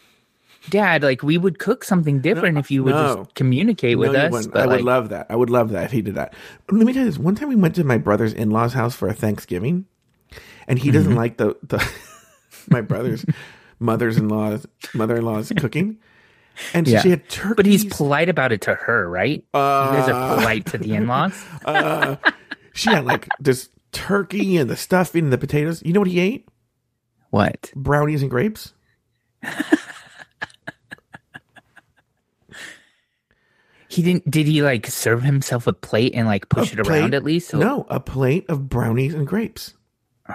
[0.70, 3.16] dad like we would cook something different if you would no.
[3.16, 5.26] just communicate with No, us I would love that.
[5.30, 6.34] I would love that if he did that.
[6.70, 7.18] Let me tell you this.
[7.18, 9.86] One time we went to my brother's in laws house for a Thanksgiving,
[10.66, 10.96] and he Mm-hmm.
[10.96, 11.86] doesn't like the, the
[12.70, 13.24] my brother's
[13.78, 15.98] mother's in law's mother in law's cooking.
[16.72, 17.00] And Yeah.
[17.00, 17.54] she had turkey.
[17.56, 20.94] but he's polite about it to her right you guys are Uh, polite to the
[20.94, 22.14] in-laws uh,
[22.74, 25.82] she had like this turkey and the stuffing and the potatoes.
[25.84, 26.48] You know what he ate?
[27.30, 27.72] What?
[27.74, 28.72] Brownies and grapes.
[33.94, 34.28] He didn't.
[34.30, 36.98] Did he like serve himself a plate and like push A it plate?
[37.00, 37.48] around at least?
[37.50, 39.74] So- No, a plate of brownies and grapes.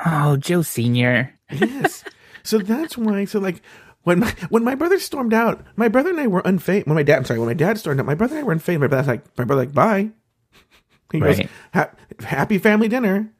[0.05, 1.33] Oh, Joe Senior.
[1.51, 2.03] Yes.
[2.43, 3.25] so that's why.
[3.25, 3.61] So like
[4.03, 6.85] when my, when my brother stormed out, my brother and I were unfazed.
[6.87, 8.55] When my dad, I'm sorry, when my dad stormed out, my brother and I were
[8.55, 8.79] unfazed.
[8.79, 10.11] My brother's like, my brother like, bye.
[11.11, 11.39] He goes,
[11.73, 13.33] "Ha- happy family dinner.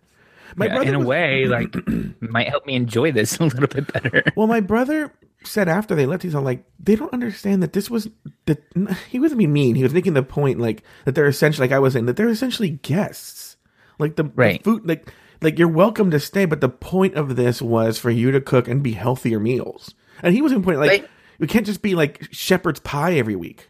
[0.55, 1.75] My Yeah, brother in a was- way, like
[2.19, 4.23] might help me enjoy this a little bit better.
[4.35, 7.89] Well, my brother said after they left, he's all like, they don't understand that this
[7.89, 8.09] was
[8.45, 8.61] that
[9.09, 9.75] he wasn't being mean.
[9.75, 12.29] He was making the point like that they're essentially, like I was saying, that they're
[12.29, 13.55] essentially guests.
[13.99, 14.31] Like the, the
[14.63, 18.31] food, like like you're welcome to stay, but the point of this was for you
[18.31, 19.93] to cook and be healthier meals.
[20.23, 21.09] And he was in point like Right.
[21.39, 23.69] we can't just be like shepherd's pie every week.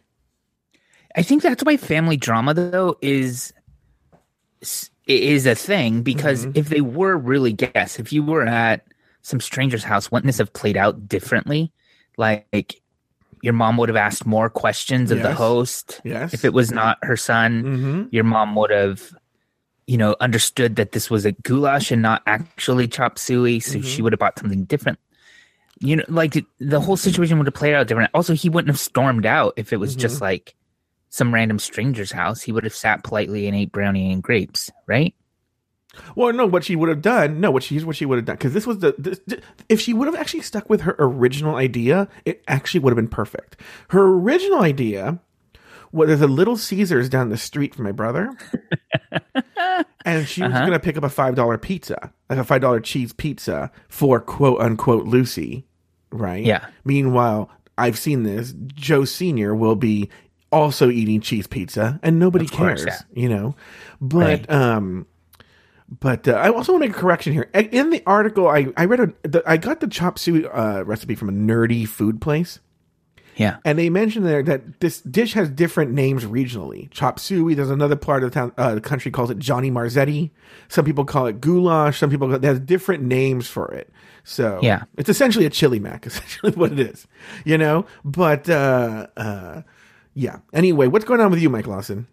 [1.16, 3.52] I think that's why family drama though is
[5.06, 6.58] is a thing because Mm-hmm.
[6.58, 8.84] if they were really guests, if you were at
[9.22, 11.72] some stranger's house, wouldn't this have played out differently?
[12.16, 12.80] Like
[13.42, 16.00] your mom would have asked more questions of the host.
[16.04, 16.34] Yes.
[16.34, 18.02] If it was not her son, Mm-hmm.
[18.10, 19.14] your mom would have
[19.86, 23.88] you know understood that this was a goulash and not actually chop suey so Mm-hmm.
[23.88, 25.00] she would have bought something different
[25.80, 28.78] you know like the whole situation would have played out different also he wouldn't have
[28.78, 30.00] stormed out if it was Mm-hmm.
[30.00, 30.54] just like
[31.08, 35.12] some random stranger's house he would have sat politely and ate brownie and grapes right
[36.16, 38.36] Well, no, what she would have done, no, what she what she would have done,
[38.36, 39.20] because this was the this,
[39.68, 43.08] if she would have actually stuck with her original idea, it actually would have been
[43.08, 43.56] perfect.
[43.88, 45.18] Her original idea
[45.92, 48.30] was there's a Little Caesars down the street from my brother,
[50.04, 50.60] and she was Uh-huh.
[50.60, 54.20] going to pick up a five dollar pizza, like a five dollar cheese pizza for
[54.20, 55.66] quote unquote Lucy,
[56.10, 56.44] right?
[56.44, 56.66] Yeah.
[56.84, 58.54] Meanwhile, I've seen this.
[58.66, 60.08] Joe Senior will be
[60.52, 63.22] also eating cheese pizza, and nobody course, cares, yeah.
[63.22, 63.54] you know.
[64.00, 64.16] But
[64.48, 64.50] Right.
[64.50, 65.06] um.
[65.98, 67.50] But uh, I also want to make a correction here.
[67.52, 71.16] In the article, I, I read a the, I got the chop suey uh, recipe
[71.16, 72.60] from a nerdy food place,
[73.34, 76.88] yeah and they mentioned there that this dish has different names regionally.
[76.92, 77.54] Chop suey.
[77.54, 80.30] There's another part of the town, uh, the country calls it Johnny Marzetti.
[80.68, 81.98] Some people call it goulash.
[81.98, 83.90] Some people it has different names for it.
[84.22, 84.84] So Yeah.
[84.96, 86.06] it's essentially a chili mac.
[86.06, 87.08] Essentially, what it is,
[87.44, 87.84] you know.
[88.04, 89.62] But uh, uh,
[90.14, 90.38] yeah.
[90.52, 92.06] Anyway, what's going on with you, Mike Lawson?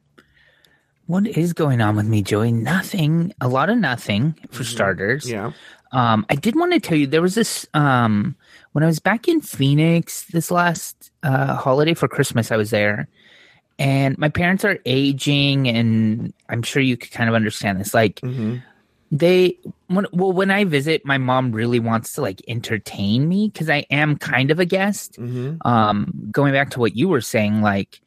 [1.08, 5.34] What is going on with me joey nothing a lot of nothing for starters Mm-hmm.
[5.34, 5.52] Yeah.
[5.94, 8.36] Um, I did want to tell you there was this um
[8.74, 13.08] when I was back in Phoenix this last uh holiday for Christmas, I was there,
[13.80, 17.94] and my parents are aging, and I'm sure you could kind of understand this.
[17.94, 18.58] Like hmm
[19.10, 23.70] they, when, well, when I visit, my mom really wants to like entertain me because
[23.70, 25.16] I am kind of a guest.
[25.16, 28.02] hmm Um, going back to what you were saying, like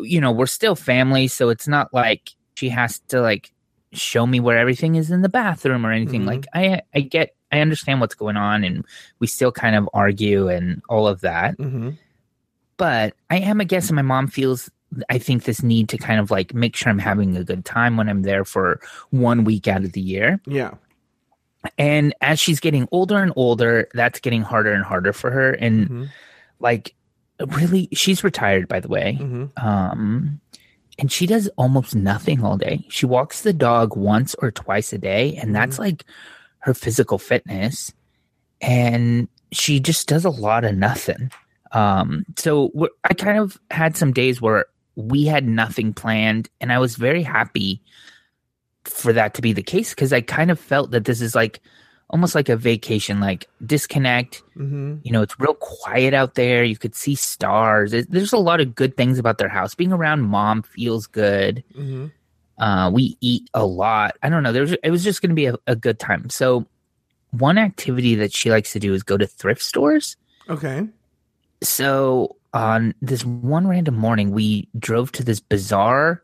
[0.00, 3.52] you know, we're still family, so it's not like she has to like
[3.92, 6.22] show me where everything is in the bathroom or anything.
[6.22, 6.26] Mhm.
[6.26, 8.84] Like I I get I understand what's going on and
[9.20, 11.54] we still kind of argue and all of that.
[11.56, 11.90] hmm
[12.76, 14.70] But I am a guest and my mom feels
[15.08, 17.96] I think this need to kind of like make sure I'm having a good time
[17.96, 20.40] when I'm there for one week out of the year.
[20.46, 20.74] Yeah.
[21.78, 25.52] And as she's getting older and older, that's getting harder and harder for her.
[25.52, 26.04] And hmm
[26.58, 26.94] like
[27.40, 29.14] really she's retired by the way.
[29.14, 30.40] hmm um
[30.98, 32.86] and she does almost nothing all day.
[32.88, 36.04] She walks the dog once or twice a day and that's like
[36.60, 37.92] her physical fitness.
[38.62, 41.30] And she just does a lot of nothing.
[41.72, 46.72] Um, so we're, I kind of had some days where we had nothing planned, and
[46.72, 47.82] I was very happy
[48.84, 51.60] for that to be the case because I kind of felt that this is like
[52.10, 54.42] almost like a vacation, like disconnect.
[54.56, 54.96] Mm-hmm.
[55.02, 56.62] You know, it's real quiet out there.
[56.64, 57.92] You could see stars.
[57.92, 59.74] It, there's a lot of good things about their house.
[59.74, 61.64] Being around mom feels good.
[61.74, 62.06] Mm-hmm.
[62.62, 64.16] Uh, we eat a lot.
[64.22, 64.52] I don't know.
[64.52, 66.30] There's it was just going to be a, a good time.
[66.30, 66.66] So
[67.30, 70.16] one activity that she likes to do is go to thrift stores.
[70.48, 70.88] Okay.
[71.62, 76.22] So on this one random morning, we drove to this bizarre,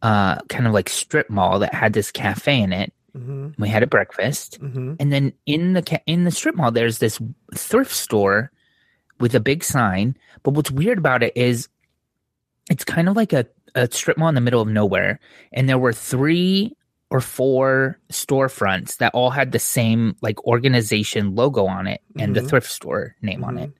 [0.00, 2.92] uh, kind of like strip mall that had this cafe in it.
[3.16, 3.60] Mm-hmm.
[3.62, 4.94] We had a breakfast, Mm-hmm.
[4.98, 7.20] and then in the ca- in the strip mall, there's this
[7.54, 8.50] thrift store
[9.20, 10.16] with a big sign.
[10.42, 11.68] But what's weird about it is,
[12.70, 15.20] it's kind of like a, a strip mall in the middle of nowhere,
[15.52, 16.74] and there were three
[17.10, 22.40] or four storefronts that all had the same like organization logo on it and the
[22.40, 22.48] Mhm.
[22.48, 23.70] thrift store name on it.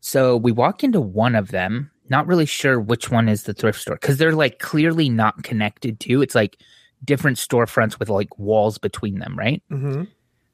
[0.00, 3.80] So we walk into one of them, not really sure which one is the thrift
[3.80, 6.22] store because they're like clearly not connected to.
[6.22, 6.56] It's like
[7.04, 9.62] different storefronts with like walls between them, right?
[9.70, 10.04] Mm-hmm.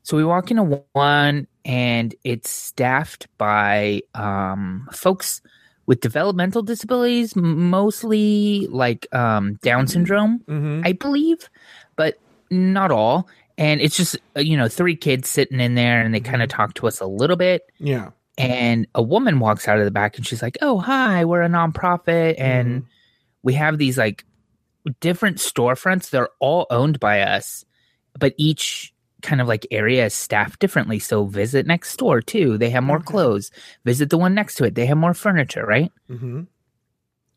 [0.02, 5.40] So we walk into one and it's staffed by um, folks
[5.86, 10.82] with developmental disabilities, mostly like um, Down syndrome, Mm-hmm.
[10.84, 11.48] I believe,
[11.96, 12.18] but
[12.50, 13.28] not all.
[13.58, 16.48] And it's just, uh, you know, three kids sitting in there and they kind of
[16.48, 18.10] talk to us a little bit Yeah.
[18.38, 21.48] and a woman walks out of the back and she's like, "Oh, hi, we're a
[21.48, 22.84] nonprofit and
[23.42, 24.24] we have these like
[25.00, 26.10] different storefronts.
[26.10, 27.64] They're all owned by us,
[28.18, 30.98] but each kind of like area is staffed differently.
[30.98, 32.58] So visit next door too.
[32.58, 33.06] They have more Okay.
[33.06, 33.50] clothes.
[33.84, 34.74] Visit the one next to it.
[34.74, 35.90] They have more furniture, right?
[36.10, 36.42] Mm-hmm.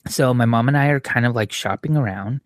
[0.08, 2.42] So my mom and I are kind of like shopping around.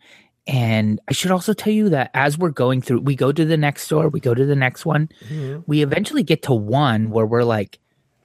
[0.46, 3.56] And I should also tell you that as we're going through, we go to the
[3.58, 5.62] next store, we go to the next one, Mm-hmm.
[5.68, 7.80] we eventually get to one where we're like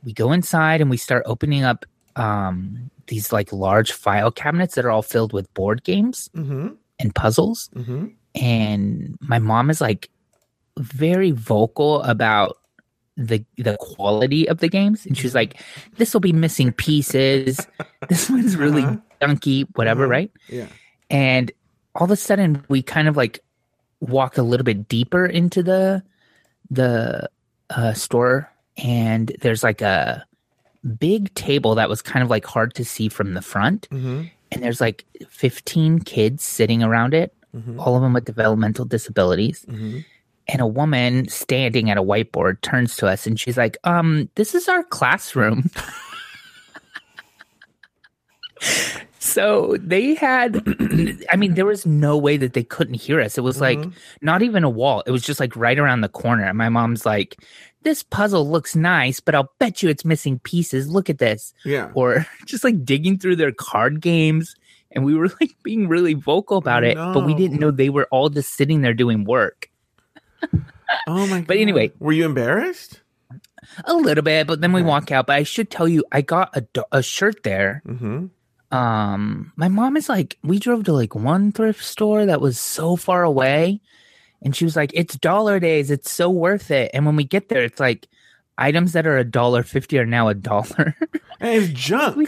[0.04, 1.84] we go inside and we start opening up
[2.18, 6.68] um these like large file cabinets that are all filled with board games Mm-hmm.
[6.98, 8.06] and puzzles Mm-hmm.
[8.34, 10.10] and my mom is like
[10.78, 12.56] very vocal about
[13.16, 15.60] the the quality of the games and she's like
[15.96, 17.66] this will be missing pieces
[18.08, 18.96] this one's really Uh-huh.
[19.20, 20.10] junky whatever Uh-huh.
[20.12, 20.66] right Yeah.
[21.10, 21.50] and
[21.96, 23.40] all of a sudden we kind of like
[24.00, 26.02] walk a little bit deeper into the
[26.70, 27.28] the
[27.70, 30.24] uh, store and there's like a
[30.98, 34.22] big table that was kind of like hard to see from the front Mm-hmm.
[34.52, 37.80] and there's like 15 kids sitting around it Mm-hmm.
[37.80, 39.98] all of them with developmental disabilities Mm-hmm.
[40.48, 44.54] and a woman standing at a whiteboard turns to us and she's like um this
[44.54, 45.70] is our classroom
[49.20, 50.62] so they had
[51.30, 53.92] i mean there was no way that they couldn't hear us it was like Mhm.
[54.20, 57.06] not even a wall it was just like right around the corner and my mom's
[57.06, 57.36] like
[57.82, 61.90] this puzzle looks nice but i'll bet you it's missing pieces look at this Yeah.
[61.94, 64.54] or just like digging through their card games
[64.92, 68.08] and we were like being really vocal about it but we didn't know they were
[68.10, 69.70] all just sitting there doing work
[71.06, 71.42] Oh my.
[71.42, 71.92] But anyway.
[71.98, 73.00] were you embarrassed?
[73.84, 76.56] a little bit but then we walk out but i should tell you i got
[76.56, 78.26] a, a shirt there Mm-hmm.
[78.74, 82.96] um my mom is like we drove to like one thrift store that was so
[82.96, 83.80] far away
[84.42, 87.48] and she was like it's dollar days it's so worth it and when we get
[87.48, 88.06] there it's like
[88.56, 90.94] items that are a dollar fifty are now a dollar
[91.40, 92.16] And it's junk.
[92.16, 92.26] we,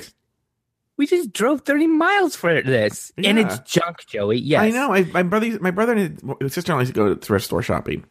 [0.97, 4.93] we just drove 30 miles for this and it's junk joey yes I know.
[4.93, 8.05] I, my brother, my brother and his sister-in-law used to go to thrift store shopping.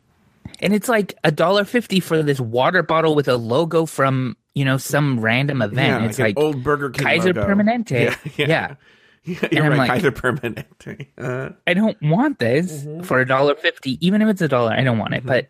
[0.59, 4.65] and it's like a dollar fifty for this water bottle with a logo from you
[4.65, 7.47] know some random event yeah, it's an like old Burger King Kaiser logo.
[7.47, 7.91] Permanente.
[8.01, 8.47] Yeah, yeah.
[8.47, 8.75] Yeah.
[9.29, 9.77] Yeah, you're I'm right.
[9.77, 11.07] like- Kaiser Permanente.
[11.17, 13.05] Uh, I don't want this Mhm.
[13.05, 14.71] for a dollar fifty, even if it's a dollar.
[14.73, 15.23] I don't want it.
[15.23, 15.27] Mhm.
[15.27, 15.47] But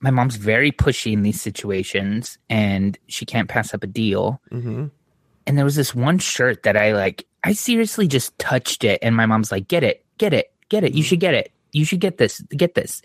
[0.00, 4.40] my mom's very pushy in these situations, and she can't pass up a deal.
[4.50, 4.90] mhm.
[5.46, 7.26] And there was this one shirt that I like.
[7.44, 10.94] I seriously just touched it, and my mom's like, "Get it, get it, get it.
[10.94, 11.06] You Mhm.
[11.06, 11.52] should get it.
[11.72, 13.02] You should get this, get this."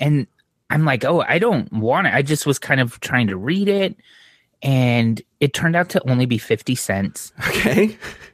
[0.00, 0.26] And
[0.70, 3.66] I'm like, "Oh, I don't want it." I just was kind of trying to read
[3.68, 3.96] it,
[4.62, 7.32] and it turned out to only be fifty cents.
[7.48, 7.96] Okay.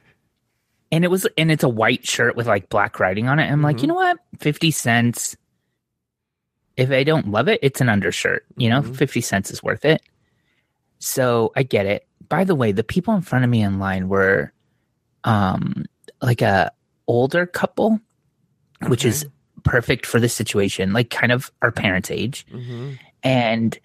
[0.91, 3.51] and it was and it's a white shirt with like black writing on it.
[3.51, 3.81] I'm like, Mhm.
[3.81, 4.17] you know what?
[4.39, 5.35] 50 cents.
[6.75, 8.45] If I don't love it, it's an undershirt.
[8.55, 8.95] You know, Mhm.
[8.95, 10.01] 50 cents is worth it.
[10.99, 12.07] So I get it.
[12.29, 14.51] By the way, the people in front of me in line were
[15.23, 15.85] um
[16.21, 16.71] like a
[17.07, 17.99] older couple,
[18.87, 19.25] which is
[19.63, 22.45] perfect for this situation, like kind of our parents' age.
[22.51, 23.77] hmm And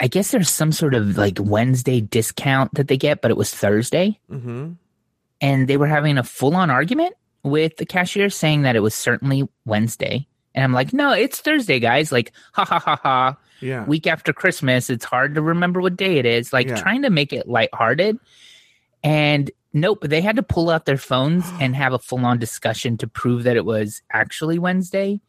[0.00, 3.52] I guess there's some sort of like Wednesday discount that they get, but it was
[3.54, 4.72] Thursday hmm
[5.40, 8.94] and they were having a full on argument with the cashier saying that it was
[8.94, 10.26] certainly Wednesday.
[10.54, 12.10] And I'm like, no, it's Thursday, guys.
[12.10, 13.36] Like, ha ha ha ha.
[13.60, 13.84] Yeah.
[13.86, 14.88] week after Christmas.
[14.88, 16.52] It's hard to remember what day it is.
[16.52, 16.76] Like Yeah.
[16.76, 18.18] trying to make it lighthearted.
[19.02, 22.96] And nope, they had to pull out their phones and have a full on discussion
[22.98, 25.20] to prove that it was actually Wednesday.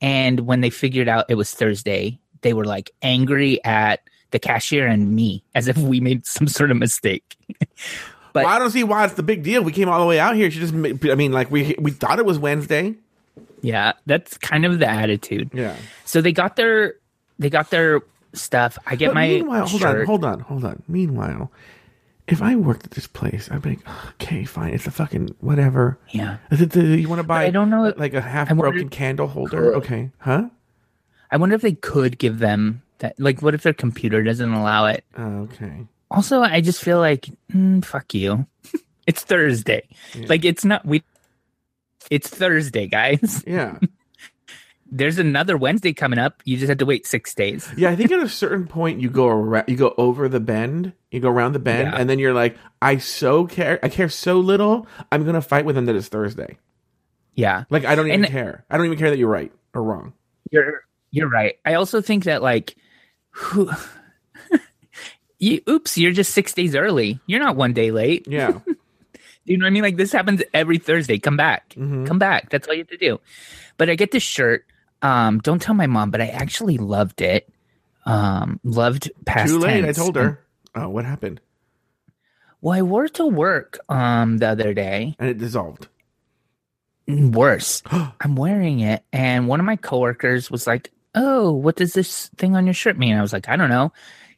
[0.00, 4.86] And when they figured out it was Thursday, they were like angry at the cashier
[4.86, 7.36] and me as if we made some sort of mistake.
[8.34, 9.62] but- well, I don't see why it's the big deal.
[9.62, 10.50] We came all the way out here.
[10.50, 12.94] She just, I mean, like we we thought it was Wednesday.
[13.62, 15.50] yeah, that's kind of the attitude.
[15.54, 15.74] Yeah.
[16.04, 16.96] So they got their
[17.38, 18.02] they got their
[18.34, 18.76] stuff.
[18.86, 20.82] I get But my meanwhile, hold on, hold on, hold on.
[20.86, 21.50] Meanwhile,
[22.28, 23.88] if I worked at this place, I'd be like,
[24.20, 24.74] okay, fine.
[24.74, 25.98] It's a fucking whatever.
[26.10, 26.38] Yeah.
[26.50, 27.44] Is it the, you want to buy?
[27.44, 29.74] I don't know- like a half I wonder- broken candle holder.
[29.76, 30.48] Okay, huh?
[31.30, 33.18] I wonder if they could give them that.
[33.18, 35.04] Like, what if their computer doesn't allow it?
[35.18, 35.86] Oh, okay.
[36.14, 38.46] Also, I just feel like, mm, fuck you.
[39.06, 39.88] it's Thursday.
[40.28, 41.02] Like, it's not, we,
[42.10, 43.42] it's Thursday, guys.
[43.46, 43.78] Yeah.
[44.96, 46.40] There's another Wednesday coming up.
[46.44, 47.68] You just have to wait six days.
[47.76, 50.92] Yeah, I think at a certain point you go around, you go over the bend,
[51.10, 51.96] you go around the bend, Yeah.
[51.98, 54.86] and then you're like, I so care, I care so little.
[55.10, 56.58] I'm gonna fight with them that it's Thursday.
[57.34, 57.64] Yeah.
[57.70, 58.64] Like I don't even And- care.
[58.70, 60.12] I don't even care that you're right or wrong.
[60.52, 61.58] You're, you're right.
[61.64, 62.76] I also think that, like,
[63.30, 63.72] who,
[65.44, 67.20] you, oops, you're just six days early.
[67.26, 68.26] You're not one day late.
[68.28, 68.60] Yeah,
[69.44, 69.82] You know what I mean?
[69.82, 71.18] Like this happens every Thursday.
[71.18, 71.74] Come back.
[71.76, 72.06] Mhm.
[72.06, 72.48] Come back.
[72.50, 73.20] That's all you have to do.
[73.76, 74.64] But I get this shirt.
[75.02, 77.46] Um, don't tell my mom, but I actually loved it.
[78.06, 79.84] Um, loved past too late.
[79.84, 80.40] I told her.
[80.74, 81.40] Oh, what happened?
[82.62, 85.14] Well, I wore it to work um the other day.
[85.18, 85.88] And it dissolved.
[87.06, 87.82] Worse.
[87.90, 92.56] I'm wearing it, and one of my coworkers was like, Oh, what does this thing
[92.56, 93.14] on your shirt mean?
[93.14, 93.92] I was like, I don't know.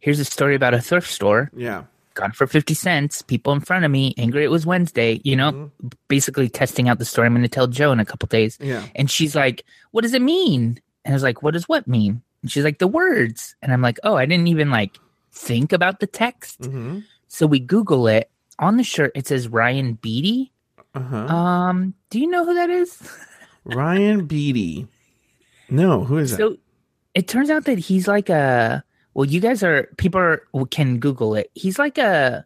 [0.07, 1.51] Here's a story about a thrift store.
[1.53, 1.83] Yeah.
[2.15, 3.23] got it for 50 cents.
[3.23, 5.89] People in front of me, angry it was Wednesday, you know, Mm-hmm.
[6.07, 8.57] basically testing out the story I'm going to tell Joe in a couple days.
[8.61, 8.87] Yeah.
[8.95, 10.79] And she's like, What does it mean?
[11.05, 12.23] And I was like, What does what mean?
[12.43, 13.57] And she's like, The words.
[13.63, 14.97] And I'm like, Oh, I didn't even like
[15.33, 16.61] think about the text.
[16.61, 17.01] Mm-hmm.
[17.27, 18.31] So we Google it.
[18.61, 20.53] On the shirt, it says Ryan Beatty.
[20.95, 21.27] Uh huh.
[21.27, 22.97] Um, do you know who that is?
[23.65, 24.87] Ryan Beatty.
[25.69, 26.37] No, who is that?
[26.39, 26.57] So
[27.13, 28.85] it turns out that he's like a
[29.17, 31.51] well, you guys are people are, can Google it.
[31.55, 32.45] He's like a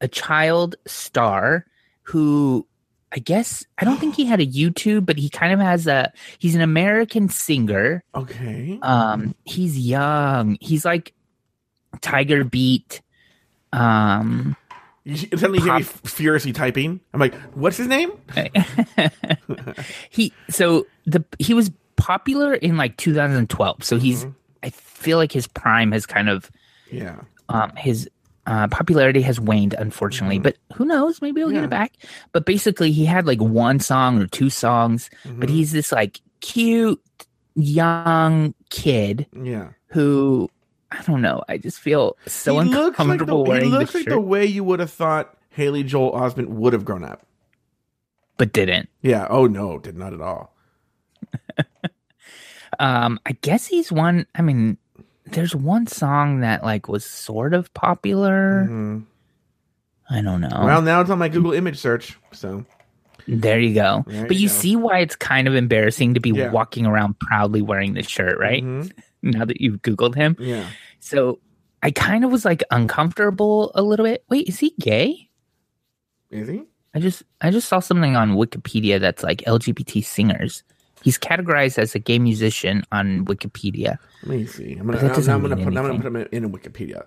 [0.00, 1.66] a child star
[2.02, 2.66] who
[3.12, 6.12] I guess I don't think he had a YouTube, but he kind of has a
[6.40, 8.02] he's an American singer.
[8.12, 8.80] Okay.
[8.82, 10.58] Um he's young.
[10.60, 11.14] He's like
[12.00, 13.02] Tiger Beat.
[13.72, 14.56] Um
[15.04, 16.98] You suddenly hear me furiously typing.
[17.14, 18.10] I'm like, what's his name?
[20.10, 23.84] he so the he was popular in like 2012.
[23.84, 24.39] So he's Mm-hmm.
[24.62, 26.50] I feel like his prime has kind of
[26.90, 27.20] Yeah.
[27.48, 28.08] um, his
[28.46, 30.38] uh, popularity has waned, unfortunately.
[30.38, 31.20] But who knows?
[31.22, 31.64] Maybe he'll get Mm-hmm.
[31.64, 31.92] It back.
[32.32, 35.52] But basically, he had like one song or two songs, but Mhm.
[35.52, 37.00] he's this like cute
[37.54, 39.68] young kid Yeah.
[39.88, 40.48] who
[40.92, 41.42] I don't know.
[41.48, 44.20] I just feel so he looks like the, uncomfortable he wearing looks like shirt, the
[44.20, 47.24] way you would have thought Haley Joel Osment would have grown up.
[48.38, 48.88] but didn't.
[49.02, 49.26] Yeah.
[49.30, 50.54] Oh no, did not at all.
[52.80, 54.26] Um, I guess he's one.
[54.34, 54.78] I mean,
[55.26, 58.66] there's one song that like was sort of popular.
[58.68, 59.04] Mhm.
[60.08, 60.48] I don't know.
[60.64, 62.18] Well, now it's on my Google image search.
[62.32, 62.64] So
[63.28, 64.02] There you go.
[64.08, 64.54] There but you you go.
[64.54, 66.50] see why it's kind of embarrassing to be Yeah.
[66.50, 68.64] walking around proudly wearing this shirt, right?
[68.64, 68.90] Mhm.
[69.22, 70.34] Now that you've Googled him.
[70.40, 70.64] Yeah.
[70.98, 71.38] So
[71.82, 74.24] I kind of was like uncomfortable a little bit.
[74.30, 75.28] Wait, is he gay?
[76.30, 76.62] Is he?
[76.94, 80.62] I just I just saw something on Wikipedia that's like LGBT singers.
[81.02, 83.98] He's categorized as a gay musician on Wikipedia.
[84.24, 84.72] Let me see.
[84.72, 84.98] I'm gonna.
[84.98, 85.66] I'm, I'm gonna put.
[85.66, 87.04] I'm gonna put him in, Wikipedia.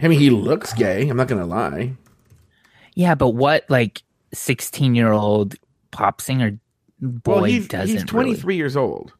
[0.00, 1.08] I mean, he looks gay.
[1.08, 1.94] I'm not gonna lie.
[2.94, 5.56] Yeah, but what like 16 year old
[5.90, 6.58] pop singer
[7.00, 9.12] boy well, he's, doesn't he's 23 really- years old.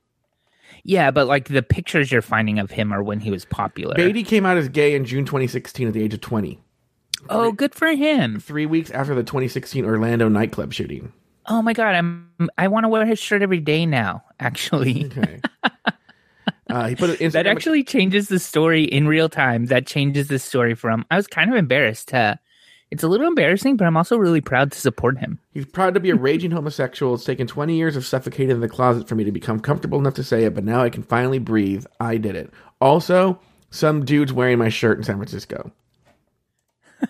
[0.84, 3.96] Yeah, but like the pictures you're finding of him are when he was popular.
[3.96, 6.60] Beatty came out as gay in June 2016 at the age of 20.
[7.28, 8.38] oh, good for him.
[8.38, 11.12] Three weeks after the 2016 Orlando nightclub shooting.
[11.48, 14.24] Oh my god, I'm I want to wear his shirt every day now.
[14.40, 15.40] Actually, Okay.
[16.70, 17.32] uh, he put it.
[17.32, 19.66] that actually changes the story in real time.
[19.66, 22.38] That changes the story from I was kind of embarrassed to.
[22.92, 25.40] It's a little embarrassing, but I'm also really proud to support him.
[25.52, 27.14] He's proud to be a raging homosexual.
[27.14, 30.14] It's taken 20 years of suffocating in the closet for me to become comfortable enough
[30.14, 31.84] to say it, but now I can finally breathe.
[31.98, 32.52] I did it.
[32.80, 33.40] Also,
[33.70, 35.72] some dude's wearing my shirt in San Francisco.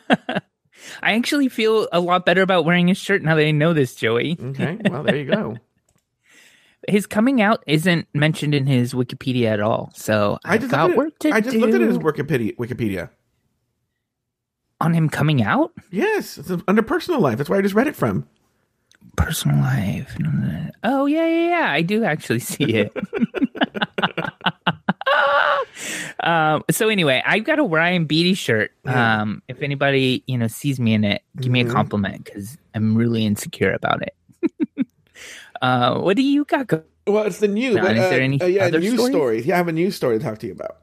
[1.02, 3.94] I actually feel a lot better about wearing his shirt now that I know this,
[3.94, 4.36] Joey.
[4.40, 5.56] Okay, well, there you go.
[6.88, 10.96] His coming out isn't mentioned in his Wikipedia at all, so I just, got looked
[10.96, 12.54] work at, to I just do looked at his Wikipedia.
[12.56, 13.10] Wikipedia.
[14.80, 15.72] on him coming out.
[15.90, 17.38] Yes, it's uh, under personal life.
[17.38, 18.28] That's where I just read it from.
[19.16, 20.16] Personal life.
[20.84, 21.72] Oh yeah, yeah, yeah.
[21.72, 22.96] I do actually see it.
[26.18, 28.72] Um, so anyway, I've got a Ryan Beatty shirt.
[28.86, 31.70] Um, if anybody you know sees me in it, give me a Mhm.
[31.72, 34.14] compliment because I'm really insecure about it.
[35.62, 36.66] uh, what do you got?
[36.68, 37.74] Go- Well, it's the new.
[37.78, 39.12] But, is uh, there any uh, yeah, other news stories?
[39.12, 39.46] stories?
[39.46, 40.78] Yeah, I have a news story to talk to you about.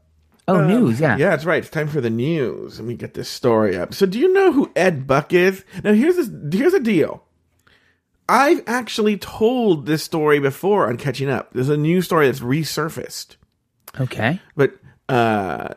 [0.47, 0.99] oh, Um, news.
[1.01, 1.17] Yeah.
[1.17, 1.57] Yeah, that's right.
[1.63, 2.79] It's time for the news.
[2.79, 3.93] Let me get this story up.
[3.95, 5.65] So, do you know who Ed Buck is?
[5.83, 7.23] Now, here's this, here's a deal.
[8.29, 11.49] I've actually told this story before on Catching Up.
[11.53, 13.35] There's a new story that's resurfaced,
[13.99, 14.39] Okay.
[14.55, 14.73] but
[15.09, 15.75] uh,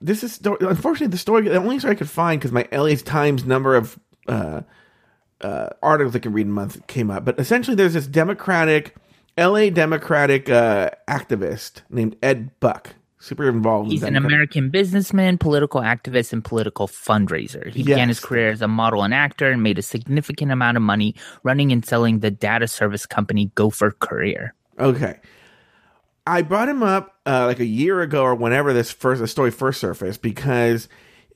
[0.00, 1.48] this is unfortunately the story.
[1.48, 4.62] The only story I could find because my LA Times number of uh,
[5.40, 7.24] uh, articles I could read a month came up.
[7.24, 8.96] But essentially, there's this Democratic,
[9.36, 13.90] LA Democratic uh, activist named Ed Buck, super involved.
[13.90, 17.70] He's in an American businessman, political activist, and political fundraiser.
[17.70, 20.82] He began his career as a model and actor and made a significant amount of
[20.82, 24.54] money running and selling the data service company Gopher Courier.
[24.78, 25.18] Okay.
[26.28, 29.50] I brought him up uh, like a year ago or whenever this first the story
[29.50, 30.88] first surfaced because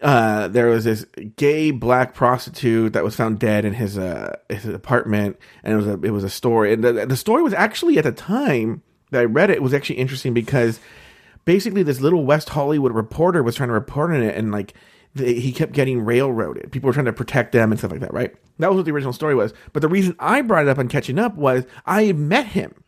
[0.03, 4.67] uh, there was this gay black prostitute that was found dead in his uh, his
[4.67, 7.97] apartment, and it was a it was a story, and the, the story was actually
[7.97, 10.79] at the time that I read it, it was actually interesting because
[11.45, 14.75] basically this little West Hollywood reporter was trying to report on it, and like
[15.15, 16.71] he kept getting railroaded.
[16.73, 18.35] People were trying to protect them and stuff like that, right?
[18.59, 19.55] That was what the original story was.
[19.73, 22.82] But the reason I brought it up on catching up was I met him.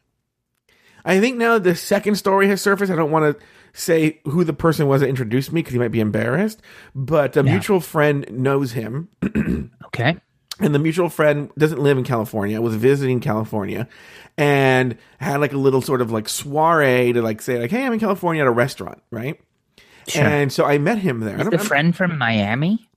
[1.05, 2.91] I think now the second story has surfaced.
[2.91, 5.89] I don't want to say who the person was that introduced me because he might
[5.93, 6.63] be embarrassed.
[6.95, 7.53] But a Yeah.
[7.53, 9.09] mutual friend knows him,
[9.87, 10.17] Okay.
[10.61, 12.61] and the mutual friend doesn't live in California.
[12.61, 13.89] Was visiting California,
[14.39, 17.93] and had like a little sort of like soiree to like say like, "Hey, I'm
[17.93, 19.41] in California at a restaurant," right?
[20.09, 20.23] Sure.
[20.25, 21.41] And so I met him there.
[21.41, 22.89] Is the friend from Miami?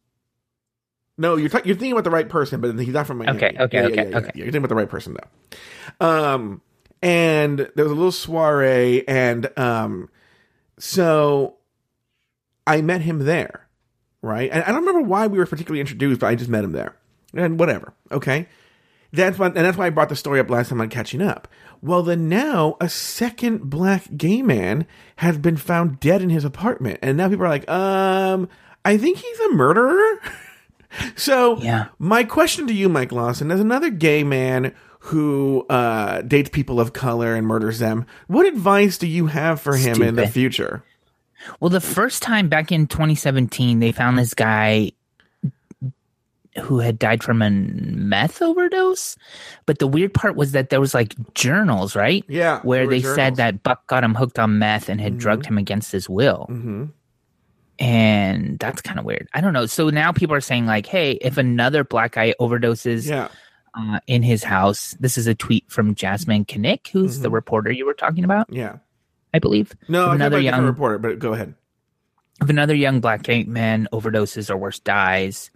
[1.17, 3.37] No, you're ta- you're thinking about the right person, but he's not from Miami.
[3.37, 4.11] Okay, okay, okay, okay.
[4.13, 5.15] Yeah, you're thinking about the right person
[5.99, 6.05] though.
[6.05, 6.61] Um,
[7.01, 10.09] and there was a little soiree, and um,
[10.79, 11.55] so
[12.65, 13.67] I met him there,
[14.21, 14.49] right?
[14.51, 16.95] And I don't remember why we were particularly introduced, but I just met him there,
[17.33, 17.93] and whatever.
[18.11, 18.47] Okay,
[19.13, 21.47] that's why, and that's why I brought the story up last time on catching up.
[21.81, 24.87] Well, then now a second black gay man
[25.17, 28.49] has been found dead in his apartment, and now people are like, um,
[28.83, 30.19] I think he's a murderer.
[31.17, 31.89] So, Yeah.
[31.99, 34.73] my question to you, Mike Lawson, as another gay man
[35.07, 39.75] who uh, dates people of color and murders them, what advice do you have for
[39.75, 40.83] him in the future?
[41.59, 44.91] Well, the first time back in 2017, they found this guy
[46.63, 49.15] who had died from a meth overdose.
[49.67, 52.25] But the weird part was that there was like journals, right?
[52.27, 53.15] Yeah, Where they journals.
[53.15, 55.19] said that Buck got him hooked on meth and had Mm-hmm.
[55.19, 56.45] drugged him against his will.
[56.49, 56.85] hmm
[57.77, 59.27] And that's kind of weird.
[59.35, 59.67] I don't know.
[59.67, 63.27] So now people are saying, like, hey, if another black guy overdoses Yeah,
[63.78, 67.34] uh, in his house, this is a tweet from Jasmyne Cannick, who's the Mhm.
[67.34, 68.78] reporter you were talking about, yeah.
[69.34, 69.73] I believe.
[69.88, 71.53] No, another young young reporter, but go ahead.
[72.41, 75.49] if another young black man overdoses or worse dies,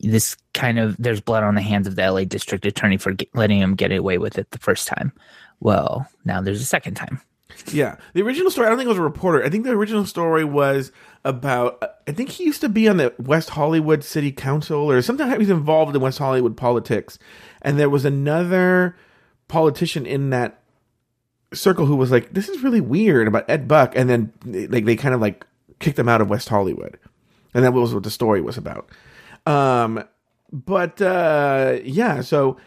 [0.00, 3.34] this kind of there's blood on the hands of the LA district attorney for get,
[3.34, 5.12] letting him get away with it the first time.
[5.60, 7.20] Well, now there's a second time.
[7.72, 8.66] Yeah, the original story.
[8.66, 9.44] I don't think it was a reporter.
[9.44, 10.92] I think the original story was
[11.24, 11.82] about.
[12.06, 15.30] I think he used to be on the West Hollywood City Council, or something.
[15.30, 17.18] He was involved in West Hollywood politics,
[17.62, 18.96] and there was another
[19.48, 20.60] politician in that
[21.54, 24.96] circle who was like, "This is really weird about Ed Buck," and then like they
[24.96, 25.46] kind of like
[25.78, 26.98] kicked him out of West Hollywood,
[27.54, 28.88] and that was what the story was about.
[29.46, 30.04] Um,
[30.52, 32.58] but uh, yeah, so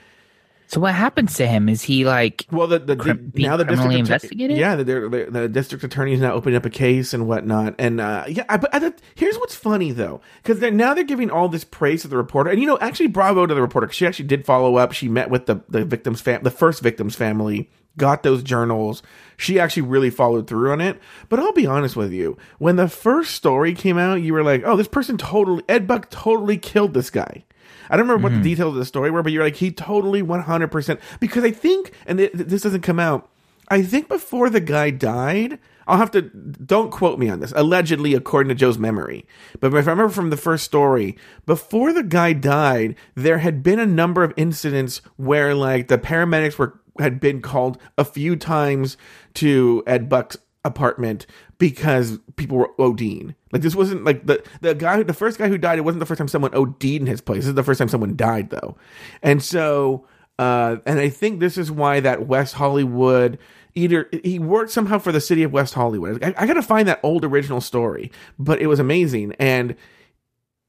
[0.68, 1.70] So what happens to him?
[1.70, 4.58] Is he like well, the, the, Crim- the now the district attorney- investigated?
[4.58, 7.76] Yeah, the, the, the district attorney is now opening up a case and whatnot.
[7.78, 11.04] And uh, yeah, I, but I, thought- here's what's funny though, because they're now they're
[11.04, 13.88] giving all this praise to the reporter, and you know, actually, bravo to the reporter.
[13.88, 14.92] 'cause she actually did follow up.
[14.92, 19.04] She met with the the victim's fam, the first victim's family, got those journals.
[19.38, 21.00] She actually really followed through on it.
[21.30, 24.64] But I'll be honest with you, when the first story came out, you were like,
[24.66, 27.44] oh, this person totally Ed Buck totally killed this guy.
[27.90, 28.44] I don't remember what the hmm.
[28.44, 31.00] details of the story were, but you're like, he totally 100%.
[31.20, 33.30] Because I think, and it, this doesn't come out,
[33.68, 38.14] I think before the guy died, I'll have to, don't quote me on this, allegedly,
[38.14, 39.26] according to Joe's memory.
[39.60, 43.80] But if I remember from the first story, before the guy died, there had been
[43.80, 48.98] a number of incidents where, like, the paramedics were, had been called a few times
[49.36, 51.28] to Ed Buck's apartment
[51.58, 53.36] because people were ODing.
[53.52, 56.06] Like this wasn't like the the guy the first guy who died, it wasn't the
[56.06, 57.40] first time someone OD'd in his place.
[57.40, 58.76] This is the first time someone died though.
[59.22, 60.06] And so
[60.38, 63.38] uh and I think this is why that West Hollywood
[63.74, 66.24] either he worked somehow for the city of West Hollywood.
[66.24, 69.34] I, I gotta find that old original story, but it was amazing.
[69.40, 69.76] And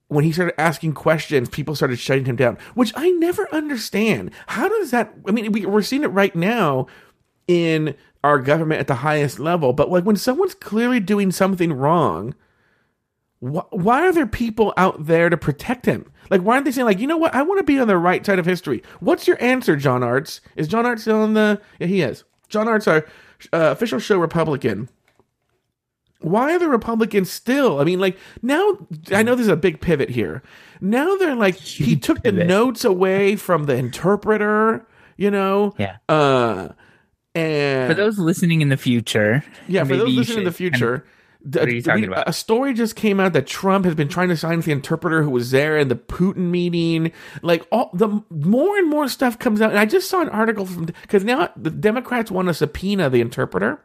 [0.08, 4.30] when he started asking questions, people started shutting him down, which I never understand.
[4.46, 5.12] How does that?
[5.26, 6.86] I mean, we, we're seeing it right now
[7.48, 7.96] in
[8.26, 9.72] our government at the highest level.
[9.72, 12.34] But like when someone's clearly doing something wrong,
[13.40, 16.10] wh- why are there people out there to protect him?
[16.28, 17.34] Like, why aren't they saying, like, you know what?
[17.34, 18.82] I want to be on the right side of history.
[18.98, 20.40] What's your answer, John Arts?
[20.56, 21.60] Is John Arts still on the?
[21.78, 22.24] Yeah, he is.
[22.48, 23.06] John Arts, our
[23.52, 24.88] uh, official show Republican.
[26.20, 27.78] Why are the Republicans still?
[27.78, 28.78] I mean, like now,
[29.12, 30.42] I know there's a big pivot here.
[30.80, 34.86] Now they're like, he took the notes away from the interpreter.
[35.16, 35.96] You know, Yeah.
[36.08, 36.70] uh,
[37.36, 40.46] and For those listening in the future, yeah, for those listening in the should kind
[40.48, 41.04] of- future,
[41.52, 42.28] what are you talking we- about?
[42.28, 45.30] a story just came out that Trump has been trying to with the interpreter who
[45.30, 47.12] was there in the Putin meeting.
[47.42, 50.66] Like all the more and more stuff comes out, and I just saw an article
[50.66, 53.80] from because now the Democrats want to subpoena the interpreter.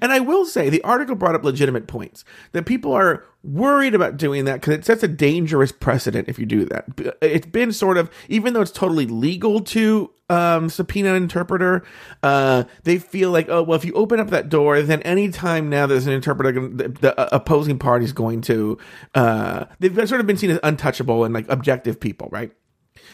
[0.00, 4.16] And I will say the article brought up legitimate points that people are worried about
[4.16, 6.86] doing that because it sets a dangerous precedent if you do that.
[7.20, 11.82] It's been sort of, even though it's totally legal to um, subpoena interpreter,
[12.22, 15.86] uh, they feel like, oh, well, if you open up that door, then anytime now
[15.86, 18.78] there's an interpreter, the, the uh, opposing party is going to,
[19.14, 22.52] uh, they've sort of been seen as untouchable and like objective people, right?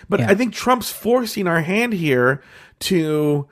[0.09, 0.31] But Yeah.
[0.31, 2.43] I think Trump's forcing our hand here
[2.81, 3.49] to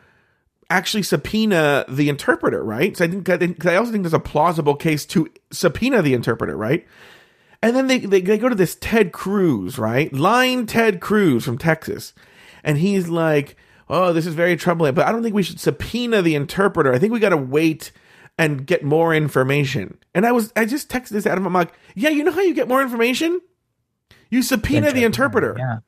[0.71, 2.97] actually subpoena the interpreter, right?
[2.97, 6.03] So I think I, think, 'cause I also think there's a plausible case to subpoena
[6.03, 6.87] the interpreter, right?
[7.63, 10.13] And then they, they they go to this Ted Cruz, right?
[10.13, 12.13] Lying Ted Cruz from Texas,
[12.67, 13.57] and he's like,
[13.89, 16.93] "Oh, this is very troubling, but I don't think we should subpoena the interpreter.
[16.93, 17.93] I think we got to wait."
[18.39, 19.97] And get more information.
[20.15, 22.43] And I was, I just texted this out of my like, yeah, you know how
[22.43, 23.41] you get more information?
[24.29, 25.57] You subpoena the interpreter.
[25.59, 25.79] Yeah.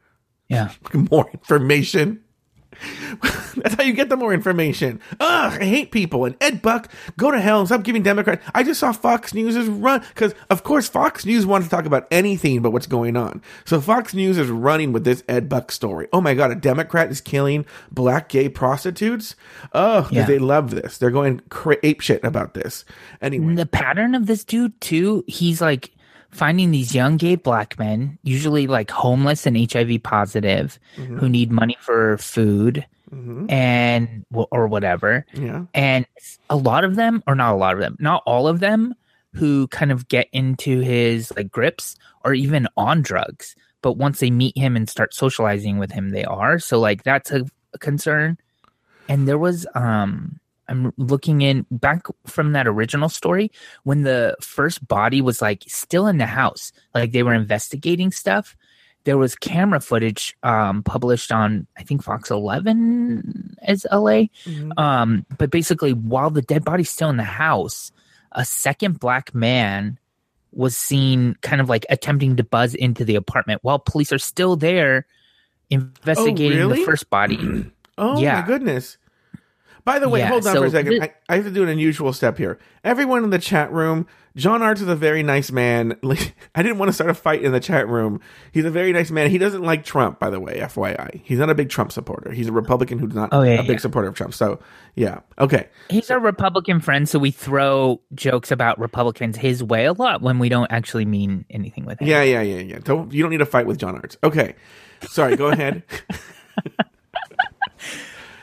[0.49, 0.71] Yeah.
[1.11, 2.25] more information.
[3.57, 5.01] That's how you get the more information.
[5.19, 6.25] Ugh, I hate people.
[6.25, 8.45] And Ed Buck, go to hell and stop giving Democrats.
[8.55, 11.87] I just saw Fox News is run because, of course, Fox News wants to talk
[11.87, 13.43] about anything but what's going on.
[13.65, 16.09] So Fox News is running with this Ed Buck story.
[16.13, 19.35] Oh my god, a Democrat is killing black gay prostitutes.
[19.73, 20.25] Oh, Yeah.
[20.27, 20.99] they love this.
[20.99, 22.85] They're going cra- ape shit about this.
[23.21, 25.91] Anyway, The pattern of this dude too, he's like
[26.31, 31.17] finding these young gay black men, usually like homeless and HIV positive, Mm-hmm.
[31.19, 32.85] who need money for food
[33.49, 35.25] and or whatever.
[35.33, 36.05] yeah, And
[36.51, 38.95] a lot of them, or not a lot of them, not all of them,
[39.35, 43.55] who kind of get into his like grips or even on drugs.
[43.81, 46.59] But once they meet him and start socializing with him, they are.
[46.59, 48.37] So like that's a, a concern.
[49.09, 53.51] And there was um I'm looking in back from that original story
[53.85, 58.57] when the first body was like still in the house, like they were investigating stuff.
[59.05, 64.25] There was camera footage um, published on I think Fox 11 as LA.
[64.77, 67.91] Um, but basically, while the dead body's still in the house,
[68.33, 69.99] a second black man
[70.53, 74.57] was seen kind of like attempting to buzz into the apartment while police are still
[74.57, 75.07] there
[75.71, 76.81] investigating really?
[76.81, 77.39] the first body.
[78.01, 78.43] Oh Yeah.
[78.43, 78.97] my goodness.
[79.85, 80.93] By the way, Yeah, hold on so for a second.
[80.93, 82.59] thi- I, I have to do an unusual step here.
[82.85, 84.07] Everyone in the chat room,
[84.37, 85.97] John Arts is a very nice man.
[86.03, 88.21] Like, I didn't want to start a fight in the chat room.
[88.53, 89.31] He's a very nice man.
[89.31, 91.21] He doesn't like Trump, by the way, FYI.
[91.25, 92.31] He's not a big Trump supporter.
[92.33, 94.35] He's a Republican who's not Oh, yeah, a big supporter of Trump.
[94.35, 94.61] So,
[94.95, 95.21] yeah.
[95.39, 95.69] Okay.
[95.91, 100.39] He's our Republican friend, so we throw jokes about Republicans his way a lot when
[100.39, 102.09] we don't actually mean anything with him.
[102.09, 102.79] Yeah, yeah, yeah, yeah.
[102.83, 104.17] Don't you don't need to fight with John Arts.
[104.23, 104.55] Okay.
[105.03, 105.83] Sorry, go ahead.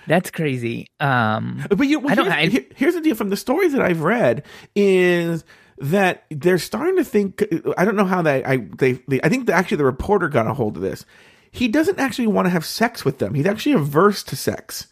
[0.07, 0.87] That's crazy.
[0.99, 3.73] Um, But you, well, I don't- here's, I- here- here's the deal from the stories
[3.73, 4.43] that I've read
[4.75, 5.43] is
[5.79, 7.43] that they're starting to think.
[7.77, 8.43] I don't know how they.
[8.45, 9.19] I they, they.
[9.23, 11.05] I think that actually the reporter got a hold of this.
[11.51, 13.33] He doesn't actually want to have sex with them.
[13.33, 14.87] He's actually averse to sex.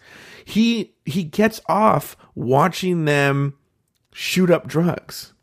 [0.45, 3.53] He he gets off watching them
[4.14, 5.34] shoot up drugs.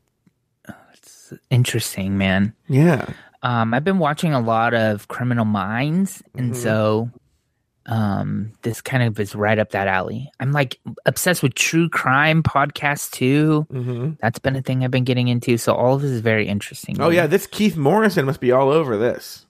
[0.93, 2.55] It's interesting, man.
[2.69, 3.07] Yeah.
[3.43, 6.63] Um, I've been watching a lot of Criminal Minds, and Mm-hmm.
[6.63, 7.11] so
[7.91, 10.31] um, this kind of is right up that alley.
[10.41, 13.67] I'm like obsessed with true crime podcasts too.
[13.71, 15.59] hmm That's been a thing I've been getting into.
[15.59, 17.01] So all of this is very interesting.
[17.01, 19.45] Oh yeah, this Keith Morrison must be all over this.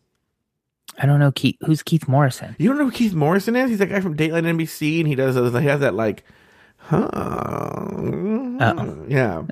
[0.99, 1.57] I don't know Keith.
[1.67, 2.57] Who's Keith Morrison?
[2.59, 3.71] You don't know who Keith Morrison is?
[3.71, 5.37] He's that guy from Dateline NBC, and he does.
[5.37, 6.25] He has that like,
[6.79, 7.09] huh?
[8.61, 9.05] Uh-oh.
[9.09, 9.43] Yeah,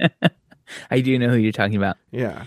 [0.90, 1.96] I do know who you're talking about.
[2.10, 2.44] yeah,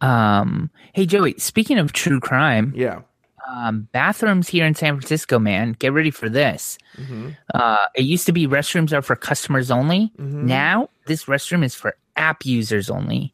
[0.00, 3.00] Um, hey Joey, speaking of true crime, yeah.
[3.48, 6.78] Um, bathrooms here in San Francisco, man, get ready for this.
[6.96, 7.30] Mm-hmm.
[7.54, 10.12] Uh, it used to be restrooms are for customers only.
[10.18, 10.46] Mm-hmm.
[10.46, 13.32] Now this restroom is for app users only.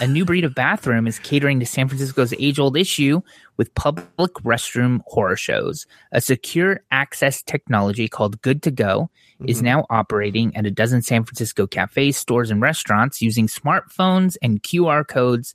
[0.00, 3.20] A new breed of bathroom is catering to San Francisco's age-old issue
[3.56, 5.86] with public restroom horror shows.
[6.12, 9.10] A secure access technology called Good to Go
[9.44, 14.62] is now operating at a dozen San Francisco cafes, stores, and restaurants using smartphones and
[14.62, 15.52] QR codes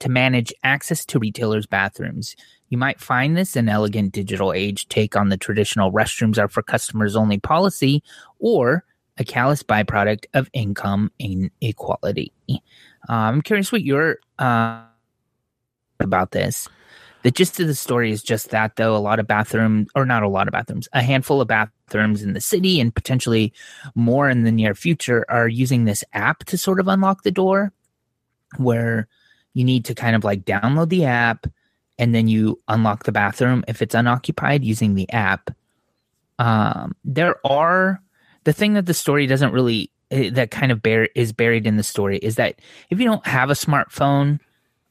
[0.00, 2.36] to manage access to retailers' bathrooms.
[2.70, 6.62] You might find this an elegant digital age take on the traditional restrooms are for
[6.62, 8.02] customers only policy,
[8.38, 8.84] or
[9.18, 12.32] a callous byproduct of income inequality.
[12.48, 12.58] Uh,
[13.08, 14.82] I'm curious what your uh,
[15.98, 16.68] about this.
[17.22, 20.22] The gist of the story is just that, though, a lot of bathrooms, or not
[20.22, 23.52] a lot of bathrooms, a handful of bathrooms in the city and potentially
[23.94, 27.72] more in the near future are using this app to sort of unlock the door
[28.56, 29.06] where
[29.52, 31.46] you need to kind of like download the app
[32.00, 35.50] and then you unlock the bathroom if it's unoccupied using the app.
[36.38, 38.02] Um, there are
[38.44, 41.76] the thing that the story doesn't really eh, that kind of bear is buried in
[41.76, 42.56] the story is that
[42.88, 44.40] if you don't have a smartphone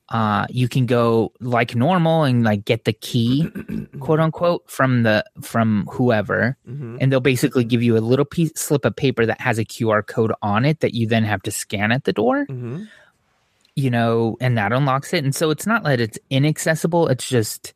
[0.10, 3.47] uh, you can go like normal and like get the key,
[3.99, 6.97] quote unquote, from the from whoever, Mm-hmm.
[6.99, 10.05] and they'll basically give you a little piece slip of paper that has a QR
[10.05, 12.47] code on it that you then have to scan at the door.
[12.47, 12.86] Mm-hmm.
[13.80, 15.23] You know, and that unlocks it.
[15.23, 17.73] And so it's not that it's inaccessible; it's just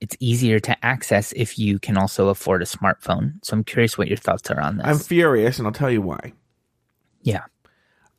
[0.00, 3.34] it's easier to access if you can also afford a smartphone.
[3.44, 4.86] So I'm curious what your thoughts are on this.
[4.86, 6.32] I'm furious, and I'll tell you why.
[7.22, 7.44] yeah.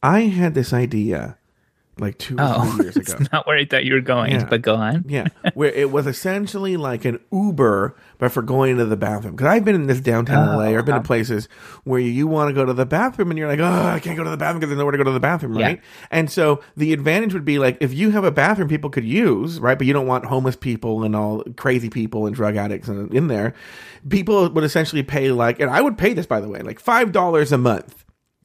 [0.04, 1.38] I had this idea
[2.00, 3.16] like two or Oh, three years ago.
[3.20, 4.46] it's not where I thought you were going, Yeah.
[4.46, 5.06] but go on.
[5.08, 9.36] Yeah, where it was essentially like an Uber, but for going to the bathroom.
[9.36, 11.04] Because I've been in this downtown Oh, LA, or I've been to oh.
[11.04, 11.48] places
[11.84, 14.24] where you want to go to the bathroom and you're like, oh, I can't go
[14.24, 15.66] to the bathroom because there's nowhere to go to the bathroom, Yeah.
[15.66, 15.82] right?
[16.10, 19.60] And so the advantage would be like if you have a bathroom people could use,
[19.60, 19.78] right?
[19.78, 23.28] But you don't want homeless people and all crazy people and drug addicts in, in
[23.28, 23.54] there.
[24.10, 27.12] People would essentially pay like, and I would pay this by the way, like five
[27.12, 28.04] dollars a month,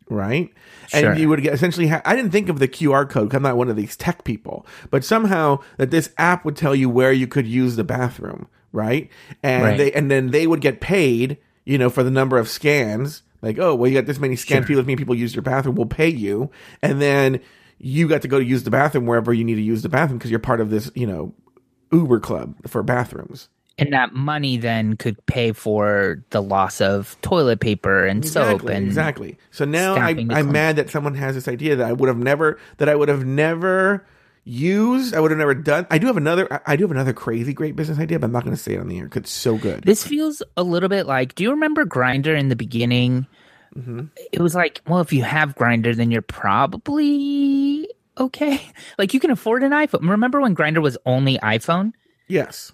[0.09, 0.52] right?
[0.88, 1.11] Sure.
[1.11, 1.88] And you would get essentially.
[1.88, 3.34] Ha- I didn't think of the QR code.
[3.34, 6.88] I'm not one of these tech people, but somehow that this app would tell you
[6.88, 9.11] where you could use the bathroom, right?
[9.42, 9.78] And Right.
[9.78, 13.22] they and then they would get paid, you know, for the number of scans.
[13.42, 14.66] Like, oh, well, you got this many scans.
[14.66, 14.76] Sure.
[14.82, 15.74] People, people use your bathroom.
[15.76, 16.50] We'll pay you,
[16.82, 17.40] and then
[17.78, 20.18] you got to go to use the bathroom wherever you need to use the bathroom
[20.18, 21.34] because you're part of this, you know,
[21.92, 23.48] Uber club for bathrooms.
[23.78, 28.74] And that money then could pay for the loss of toilet paper and soap Exactly,
[28.74, 29.38] and exactly.
[29.50, 32.58] So now I, I'm mad that someone has this idea that I would have never
[32.78, 34.06] that I would have never
[34.44, 35.14] used.
[35.14, 35.86] I would have never done.
[35.90, 36.50] I do have another.
[36.50, 38.74] I- I do have another crazy great business idea, but I'm not going to say
[38.74, 39.82] it on the air because it's so good.
[39.84, 41.34] This feels a little bit like.
[41.34, 43.26] Do you remember Grindr in the beginning?
[43.76, 44.06] Mm-hmm.
[44.32, 48.60] It was like, well, if you have Grindr, then you're probably okay.
[48.98, 50.08] Like you can afford an iPhone.
[50.08, 51.92] Remember when Grindr was only iPhone?
[52.28, 52.72] yes.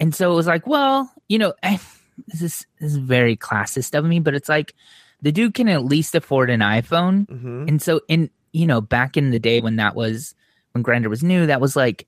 [0.00, 1.80] And so it was like, well, you know, I,
[2.28, 4.74] this is this is very classist of me, but it's like
[5.22, 7.28] the dude can at least afford an iPhone.
[7.28, 10.34] hmm And so in you know, back in the day when that was
[10.72, 12.06] when Grindr was new, that was like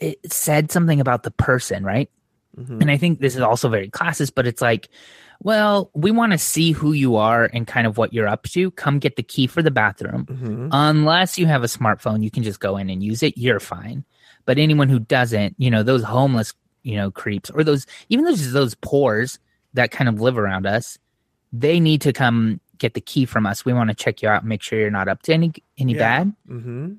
[0.00, 2.10] it said something about the person, right?
[2.56, 4.88] hmm And I think this is also very classist, but it's like,
[5.40, 8.70] well, we want to see who you are and kind of what you're up to.
[8.72, 10.24] Come get the key for the bathroom.
[10.24, 13.36] hmm Unless you have a smartphone, you can just go in and use it.
[13.38, 14.04] You're fine.
[14.44, 16.54] But anyone who doesn't, you know, those homeless,
[16.88, 19.38] you know, creeps or those, even those, those pores
[19.74, 20.98] that kind of live around us,
[21.52, 23.64] they need to come get the key from us.
[23.64, 25.92] We want to check you out and make sure you're not up to any, any
[25.92, 25.98] Yeah.
[25.98, 26.32] bad.
[26.46, 26.92] hmm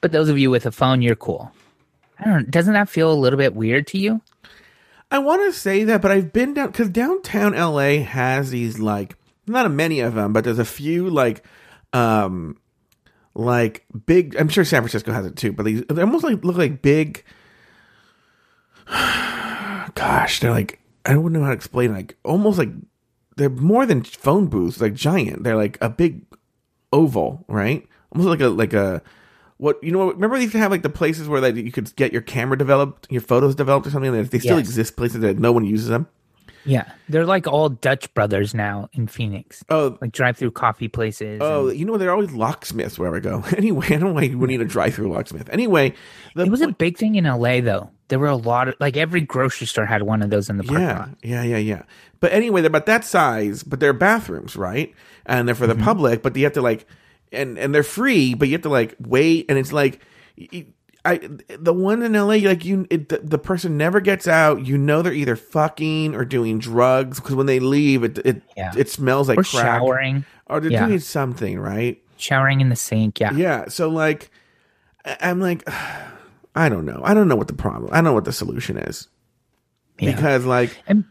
[0.00, 1.52] But those of you with a phone, you're cool.
[2.18, 4.20] I don't, doesn't that feel a little bit weird to you?
[5.10, 9.16] I want to say that, but I've been down because downtown LA has these like
[9.46, 11.44] not a many of them, but there's a few like
[11.92, 12.56] um
[13.34, 14.34] like big.
[14.36, 17.22] I'm sure San Francisco has it too, but these they almost like look like big.
[19.94, 21.92] Gosh, they're like I don't know how to explain.
[21.92, 22.70] Like almost like
[23.36, 25.44] they're more than phone booths, like giant.
[25.44, 26.22] They're like a big
[26.92, 27.86] oval, right?
[28.12, 29.02] Almost like a like a
[29.58, 30.12] what you know.
[30.12, 32.56] Remember they used to have like the places where like you could get your camera
[32.58, 34.12] developed, your photos developed, or something.
[34.12, 34.30] Like that?
[34.30, 34.66] They still Yes.
[34.68, 36.08] exist places that no one uses them.
[36.66, 36.90] Yeah.
[37.10, 39.62] They're like all Dutch brothers now in Phoenix.
[39.68, 41.40] Oh, Like drive through coffee places.
[41.42, 43.44] oh, and- you know they're always locksmiths wherever I go.
[43.56, 45.50] Anyway, I don't know why you would need a drive-through locksmith.
[45.50, 45.92] Anyway,
[46.34, 47.90] the it was a big thing in LA though.
[48.08, 50.64] There were a lot of like every grocery store had one of those in the
[50.64, 51.08] parking yeah, lot.
[51.22, 51.82] yeah, yeah, yeah.
[52.20, 54.94] But anyway, they're about that size, but they're bathrooms, right?
[55.26, 55.78] And they're for Mm-hmm.
[55.78, 56.86] the public, but you have to like,
[57.32, 60.00] and and they're free, but you have to like wait, and it's like,
[61.06, 61.18] I
[61.58, 64.64] the one in LA, like you, it, the, the person never gets out.
[64.66, 68.72] You know they're either fucking or doing drugs because when they leave, it it Yeah.
[68.76, 70.24] it smells like Or crack, showering.
[70.46, 70.86] or they're Yeah.
[70.86, 72.00] doing something, right?
[72.16, 73.20] Showering in the sink.
[73.20, 73.32] Yeah.
[73.34, 73.64] Yeah.
[73.68, 74.30] So like,
[75.20, 75.68] I'm like,
[76.54, 77.00] I don't know.
[77.04, 77.90] I don't know what the problem.
[77.92, 79.08] I don't know what the solution is
[79.98, 80.14] Yeah.
[80.14, 81.04] because like And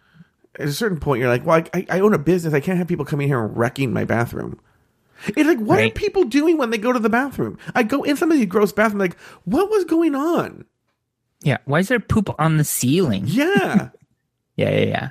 [0.57, 2.53] at a certain point, you're like, well, I, I own a business.
[2.53, 4.59] I can't have people coming here and wrecking my bathroom.
[5.27, 7.57] It's like, what are people doing when they go to the bathroom?
[7.73, 10.65] I go in some of these gross bathrooms, like, what was going on?
[11.41, 11.57] yeah.
[11.65, 13.23] Why is there poop on the ceiling?
[13.27, 13.89] Yeah.
[14.55, 15.09] Yeah, yeah, yeah.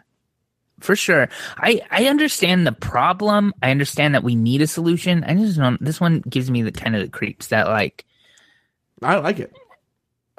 [0.78, 1.28] For sure.
[1.56, 3.52] I I understand the problem.
[3.60, 5.24] I understand that we need a solution.
[5.24, 8.04] I just don't this one gives me the kind of the creeps that like
[9.02, 9.52] I like it.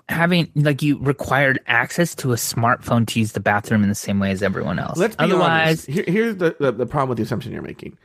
[0.09, 4.19] Having like you required access to a smartphone to use the bathroom in the same
[4.19, 4.97] way as everyone else.
[4.97, 5.87] Let's be Otherwise, honest.
[5.87, 7.97] Here, here's the, the, the problem with the assumption you're making.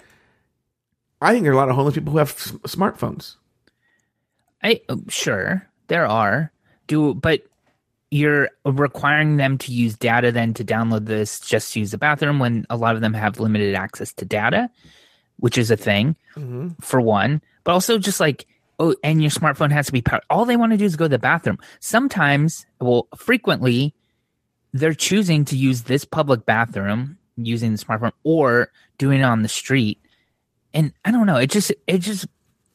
[1.21, 3.35] I think there are a lot of homeless people who have s- smartphones.
[4.63, 6.53] I uh, sure there are
[6.87, 7.43] do but
[8.11, 12.39] you're requiring them to use data then to download this just to use the bathroom
[12.39, 14.71] when a lot of them have limited access to data,
[15.39, 16.69] which is a thing Mm-hmm.
[16.81, 18.47] for one, but also just like
[18.79, 20.23] oh, and your smartphone has to be powered.
[20.31, 21.59] All they want to do is go to the bathroom.
[21.81, 23.95] Sometimes, well, frequently,
[24.73, 29.49] they're choosing to use this public bathroom using the smartphone or doing it on the
[29.49, 29.99] street.
[30.75, 31.37] And I don't know.
[31.37, 32.27] It just it just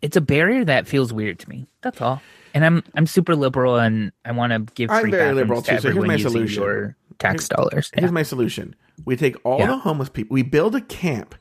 [0.01, 1.67] it's a barrier that feels weird to me.
[1.81, 2.21] That's all.
[2.53, 5.79] And I'm I'm super liberal and I want to give I'm very liberal, to too,
[5.81, 6.61] so here's my solution.
[6.63, 7.91] your tax dollars.
[7.93, 8.11] Here's Yeah.
[8.13, 8.75] my solution:
[9.05, 9.67] we take all Yeah.
[9.67, 11.35] the homeless people, we build a camp,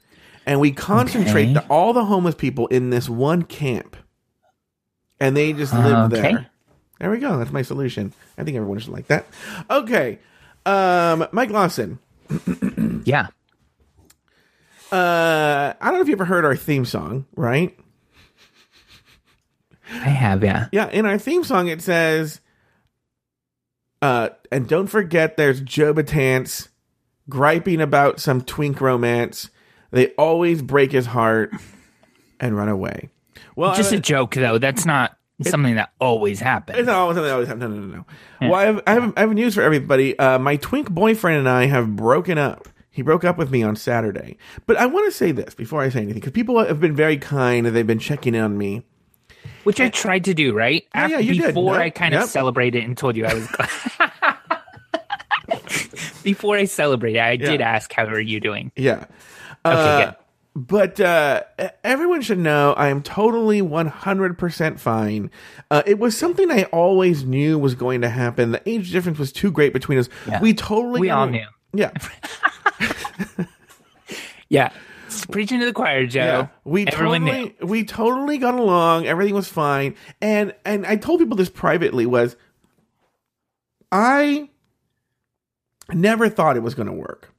[0.47, 1.53] and we concentrate Okay.
[1.55, 3.97] the, all the homeless people in this one camp,
[5.21, 6.33] and they just live Okay.
[6.33, 6.47] there.
[7.01, 7.37] There we go.
[7.39, 8.13] That's my solution.
[8.39, 9.27] I think everyone should like that.
[9.69, 10.19] Okay,
[10.65, 11.99] um, Mike Lawson.
[13.05, 13.27] yeah.
[14.91, 17.77] Uh, I don't know if you ever heard our theme song, right?
[19.91, 20.69] I have, yeah.
[20.73, 22.41] Yeah, in our theme song it says,
[24.01, 26.69] uh, and don't forget there's Joe Batance
[27.29, 29.51] griping about some twink romance.
[29.91, 31.53] They always break his heart
[32.41, 33.09] and run away.
[33.57, 34.59] Well, Just I, a joke though.
[34.59, 36.79] That's not something that always happens.
[36.79, 37.63] it's not always something that always happens.
[37.63, 38.05] No, no, no, no.
[38.49, 40.19] Well, I have, I have I have news for everybody.
[40.19, 42.69] Uh, my twink boyfriend and I have broken up.
[42.91, 44.37] He broke up with me on Saturday.
[44.67, 47.17] But I want to say this before I say anything because people have been very
[47.17, 48.83] kind and they've been checking in on me.
[49.65, 50.85] Which I tried to do, right?
[50.95, 51.47] Yeah, yeah, After- you did.
[51.55, 53.49] Before Yep, I kind of celebrated and told you I was.
[56.23, 59.05] before I celebrated, I did ask, "How are you doing?" Yeah.
[59.65, 60.15] Okay, Uh, good.
[60.55, 61.45] But uh,
[61.83, 65.31] everyone should know I am totally 100% fine.
[65.71, 68.53] Uh, it was something I always knew was going to happen.
[68.53, 70.11] The age difference was too great between us.
[70.29, 70.41] Yeah.
[70.43, 71.47] We totally We got all knew.
[71.73, 71.91] Yeah.
[74.53, 74.71] Yeah,
[75.07, 76.21] It's preaching to the choir, Joe.
[76.21, 76.49] Yeah.
[76.65, 79.07] We Everyone totally we totally got along.
[79.07, 79.95] Everything was fine.
[80.21, 82.37] And and I told people this privately was
[83.91, 84.51] I
[85.91, 87.33] never thought it was going to work.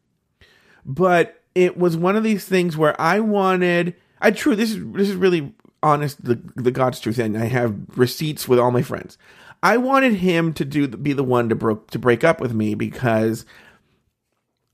[0.88, 5.10] But it was one of these things where I wanted I true this is this
[5.10, 9.18] is really honest the the God's truth and I have receipts with all my friends.
[9.62, 12.76] I wanted him to do be the one to broke to break up with me
[12.76, 13.46] because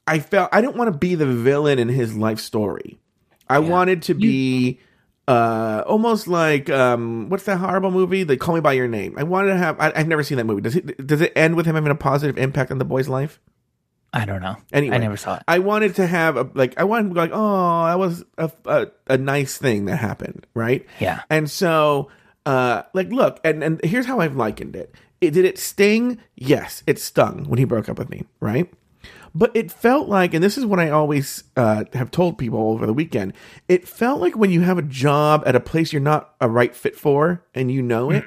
[0.08, 3.00] I felt I didn't want to be the villain in his life story.
[3.48, 4.80] I wanted to be
[5.28, 8.24] uh almost like um what's that horrible movie?
[8.24, 9.16] They Call Me by Your Name.
[9.18, 10.62] I wanted to have I, I've never seen that movie.
[10.62, 13.40] Does it does it end with him having a positive impact on the boy's life?
[14.14, 14.58] I don't know.
[14.74, 15.44] Anyway, I never saw it.
[15.48, 18.52] I wanted to have a like I wanted to be like, oh, that was a,
[18.66, 20.86] a a nice thing that happened, right?
[21.00, 21.22] Yeah.
[21.30, 22.10] And so,
[22.46, 24.96] uh, like, look, and and here's how I've likened it.
[25.22, 25.32] it.
[25.32, 26.20] Did it sting?
[26.36, 28.72] Yes, it stung when he broke up with me, right?
[29.36, 32.88] But it felt like, and this is what I always uh, have told people over
[32.88, 33.34] the weekend.
[33.68, 36.76] It felt like when you have a job at a place you're not a right
[36.76, 38.24] fit for, and you know it,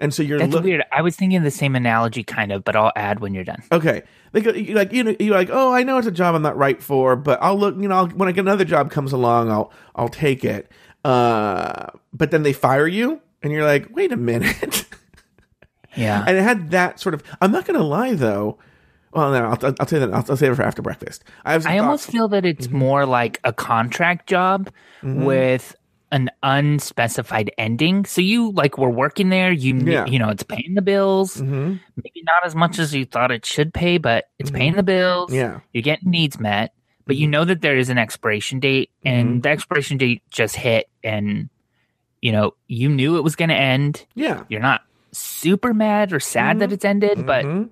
[0.00, 0.84] and so you're That's look- weird.
[0.92, 3.62] I was thinking the same analogy, kind of, but I'll add when you're done.
[3.72, 6.42] Okay, like you like you know you're like oh I know it's a job I'm
[6.42, 9.12] not right for, but I'll look you know I'll, when I get another job comes
[9.12, 10.70] along I'll I'll take it.
[11.04, 14.84] Uh, but then they fire you, and you're like wait a minute.
[15.96, 16.24] Yeah.
[16.26, 17.22] and it had that sort of.
[17.40, 18.58] I'm not gonna lie though.
[19.14, 20.12] Well, no, I'll, I'll tell you that.
[20.14, 21.24] I'll, I'll save it for after breakfast.
[21.46, 22.76] I I almost feel that it's Mm-hmm.
[22.76, 24.68] more like a contract job
[25.02, 25.74] with
[26.12, 28.04] an unspecified ending.
[28.04, 30.06] So you like were working there, you Yeah.
[30.06, 31.36] you know, it's paying the bills.
[31.36, 31.80] Mhm.
[31.96, 35.30] Maybe not as much as you thought it should pay, but it's paying the bills.
[35.30, 35.36] Mm-hmm.
[35.36, 35.60] Yeah.
[35.72, 36.72] You're getting needs met,
[37.06, 39.16] but you know that there is an expiration date Mm-hmm.
[39.18, 41.48] and the expiration date just hit and
[42.22, 44.04] you know, you knew it was going to end.
[44.14, 44.44] Yeah.
[44.48, 44.80] You're not
[45.12, 47.68] super mad or sad that it's ended, but Mhm.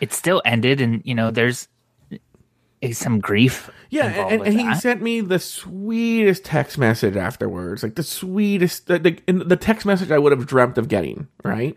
[0.00, 1.68] it still ended and you know, there's
[2.92, 8.02] some grief Yeah, and, and he sent me the sweetest text message afterwards, like the
[8.02, 11.76] sweetest, the, the, the text message I would have dreamt of getting, right?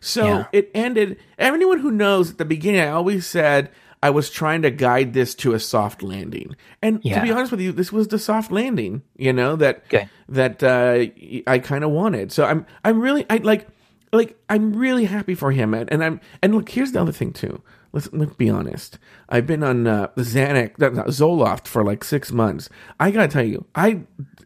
[0.00, 0.44] So Yeah.
[0.52, 1.16] it ended.
[1.38, 3.70] Anyone who knows at the beginning, I always said
[4.02, 7.60] I was trying to guide this to a soft landing, and to be honest with
[7.62, 9.84] you, this was the soft landing, you know that
[10.28, 11.06] that uh,
[11.50, 12.30] I kind of wanted.
[12.32, 13.66] So I'm I'm really I like
[14.12, 17.32] like I'm really happy for him, and, and I'm and look here's the other thing
[17.32, 17.62] too.
[17.94, 18.98] Let's, let's be honest.
[19.28, 22.68] I've been on uh, the Xanax, not, not, Zoloft for like six months.
[22.98, 24.00] I gotta tell you, I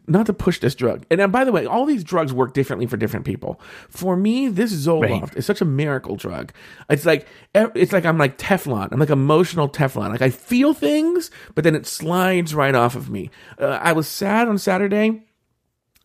[0.05, 1.03] not to push this drug.
[1.09, 3.59] And uh, by the way, all these drugs work differently for different people.
[3.89, 5.35] For me, this Zoloft Right.
[5.35, 6.53] is such a miracle drug.
[6.91, 7.25] It's like
[7.55, 8.89] it's like I'm like Teflon.
[8.91, 10.09] I'm like emotional Teflon.
[10.11, 13.31] Like I feel things, but then it slides right off of me.
[13.57, 15.23] Uh, I was sad on Saturday.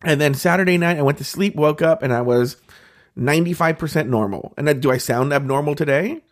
[0.02, 2.56] And then Saturday night, I went to sleep, woke up, and I was
[3.18, 4.52] 95% normal.
[4.56, 6.22] And do I sound abnormal today?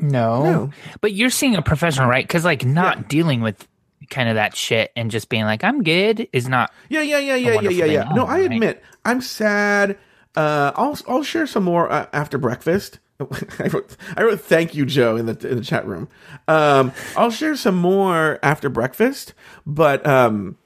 [0.00, 0.42] No.
[0.42, 0.70] No.
[1.00, 2.24] But you're seeing a professional, right?
[2.26, 3.04] Because like not Yeah.
[3.08, 3.66] dealing with
[4.08, 6.72] kind of that shit and just being like, I'm good is not.
[6.88, 8.08] Yeah, yeah, yeah, yeah, yeah, yeah, yeah.
[8.14, 8.52] No, Oh, I right.
[8.52, 9.98] admit I'm sad.
[10.36, 12.98] Uh, I'll I'll share some more uh, after breakfast.
[13.20, 16.08] I wrote I wrote thank you, Joe, in the in the chat room.
[16.48, 19.34] Um, I'll share some more after breakfast,
[19.66, 20.56] but um,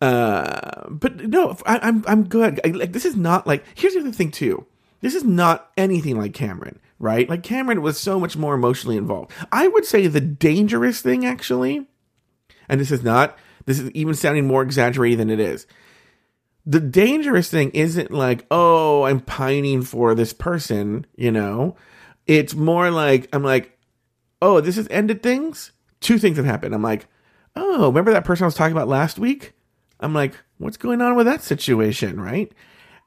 [0.00, 2.60] uh, but no, I, I'm I'm good.
[2.64, 4.66] I, like this is not like here's the other thing too.
[5.00, 7.28] This is not anything like Cameron, right?
[7.28, 9.32] Like Cameron was so much more emotionally involved.
[9.50, 11.88] I would say the dangerous thing actually,
[12.68, 13.36] and this is not
[13.66, 15.66] this is even sounding more exaggerated than it is.
[16.66, 21.74] The dangerous thing isn't like, oh, I'm pining for this person, you know.
[22.26, 23.76] It's more like I'm like,
[24.40, 25.72] oh, this has ended things.
[26.00, 26.74] Two things have happened.
[26.74, 27.06] I'm like,
[27.56, 29.54] oh, remember that person I was talking about last week?
[29.98, 32.52] I'm like, what's going on with that situation, right?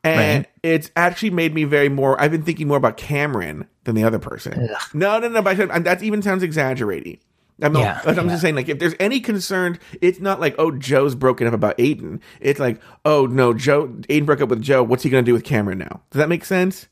[0.04, 0.46] And Right.
[0.64, 2.20] it's actually made me very more.
[2.22, 4.68] I've been thinking more about Cameron than the other person.
[4.94, 5.42] No, no, no.
[5.42, 7.20] But that even sounds exaggerating.
[7.62, 8.24] I'm, Yeah, I'm yeah.
[8.24, 11.78] just saying, like, if there's any concern, it's not like, oh, Joe's broken up about
[11.78, 12.20] Aiden.
[12.42, 14.84] It's like, oh no, Joe, Aiden broke up with Joe.
[14.84, 16.02] What's he gonna do with Cameron now?
[16.12, 16.88] Does that make sense?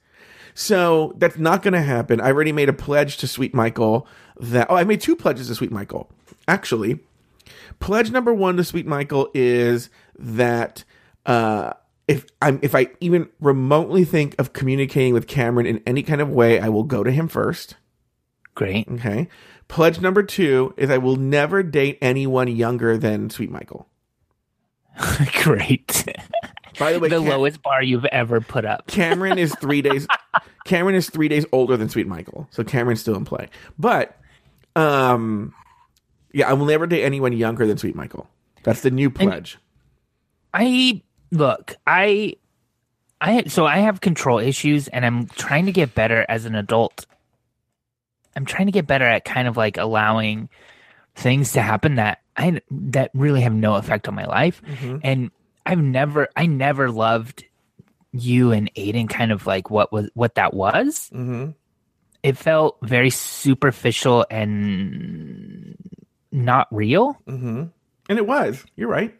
[0.54, 2.20] So that's not going to happen.
[2.20, 4.06] I already made a pledge to Sweet Michael
[4.38, 6.10] that, oh, I made two pledges to Sweet Michael.
[6.46, 7.00] Actually,
[7.80, 9.90] pledge number one to Sweet Michael is
[10.20, 10.84] that,
[11.26, 11.72] uh,
[12.12, 16.30] if I'm, if I even remotely think of communicating with Cameron in any kind of
[16.30, 17.76] way, I will go to him first.
[18.54, 18.86] Great.
[18.90, 19.30] Okay.
[19.70, 23.88] Pledge number two is I will never date anyone younger than Sweet Michael.
[25.42, 26.06] Great.
[26.78, 28.88] By the way, the Cam- lowest bar you've ever put up.
[28.88, 30.06] Cameron is three days.
[30.66, 33.48] Cameron is three days older than Sweet Michael, so Cameron's still in play.
[33.80, 34.18] But,
[34.76, 35.54] um,
[36.34, 38.30] yeah, I will never date anyone younger than Sweet Michael.
[38.64, 39.58] That's the new pledge.
[40.54, 41.02] I
[41.32, 42.36] look, I
[43.20, 47.06] I so I have control issues and I'm trying to get better as an adult.
[48.36, 50.50] I'm trying to get better at kind of like allowing
[51.16, 54.62] things to happen that I that really have no effect on my life.
[55.04, 55.32] And
[55.66, 57.46] I've never I never loved
[58.12, 61.10] you and Aiden kind of like what was what that was.
[61.14, 61.52] Mm-hmm.
[62.24, 65.76] It felt very superficial and
[66.32, 67.18] not real.
[67.28, 67.64] Mm-hmm.
[68.10, 68.64] And it was.
[68.76, 69.16] You're right.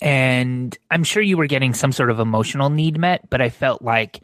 [0.00, 3.82] And I'm sure you were getting some sort of emotional need met, but I felt
[3.82, 4.20] like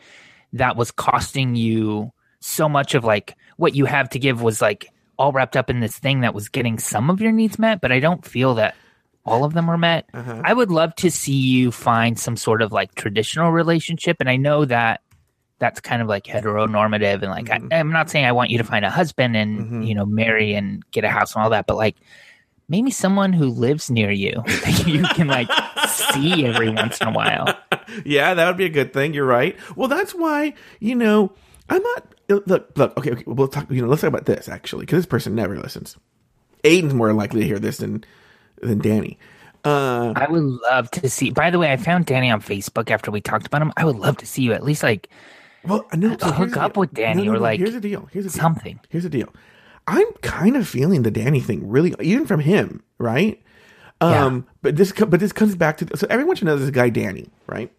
[0.53, 4.89] that was costing you so much of like what you have to give was like
[5.19, 7.93] all wrapped up in this thing that was getting some of your needs met, but
[7.93, 8.75] I don't feel that
[9.25, 10.09] all of them were met.
[10.13, 10.43] Uh-huh.
[10.45, 14.37] I would love to see you find some sort of like traditional relationship, and I
[14.37, 15.01] know that
[15.59, 18.65] that's kind of like heteronormative and like I, I'm not saying I want you to
[18.65, 19.87] find a husband and Mhm.
[19.87, 21.95] you know marry and get a house and all that, but like
[22.69, 25.49] maybe someone who lives near you that you can like
[25.89, 27.55] see every once in a while.
[28.05, 29.15] yeah, that would be a good thing.
[29.15, 29.57] You're right.
[29.77, 31.33] Well, that's why you know
[31.69, 32.15] I'm not.
[32.29, 32.97] Look, look.
[32.97, 33.25] Okay, okay.
[33.27, 33.71] We'll talk.
[33.71, 35.97] You know, let's talk about this actually, because this person never listens.
[36.65, 38.05] Aiden's more likely to hear this than
[38.61, 39.19] than Danny.
[39.65, 41.31] Uh, I would love to see.
[41.31, 43.73] By the way, I found Danny on Facebook after we talked about him.
[43.77, 45.09] I would love to see you at least like
[45.65, 46.17] well, no.
[46.19, 48.09] so hook up with Danny or, like, here's the deal.
[48.13, 48.41] Here's the deal.
[48.41, 48.81] something.
[48.89, 49.33] Here's the deal.
[49.87, 53.43] I'm kind of feeling the Danny thing, really, even from him, right?
[54.01, 57.29] Um, but this, but this comes back to so everyone should know this guy Danny,
[57.47, 57.73] right?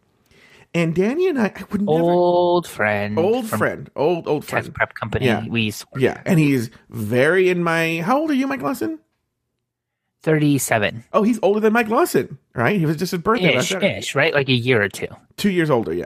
[0.73, 4.73] And Danny and I, I would never Old friend, old friend, old old Test friend,
[4.73, 5.25] prep company.
[5.25, 5.45] Yeah.
[5.47, 8.01] We yeah, and he's very in my.
[8.01, 8.99] How old are you, Mike Lawson?
[10.23, 11.03] Thirty-seven.
[11.13, 12.79] Oh, he's older than Mike Lawson, right?
[12.79, 13.57] He was just his birthday.
[13.57, 14.33] ish, ish, right?
[14.33, 15.09] Like a year or two.
[15.37, 16.05] Two years older, yeah.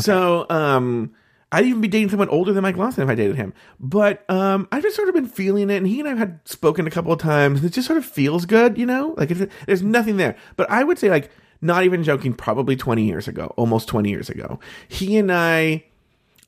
[0.00, 1.14] So, um,
[1.52, 3.54] I'd even be dating someone older than Mike Lawson if I dated him.
[3.78, 6.86] But um, I've just sort of been feeling it, and he and I've had spoken
[6.86, 7.60] a couple of times.
[7.60, 9.14] And it just sort of feels good, you know.
[9.16, 10.36] Like it's, there's nothing there.
[10.56, 11.30] But I would say, like,
[11.60, 15.84] not even joking, probably 20 years ago, almost 20 years ago, he and I,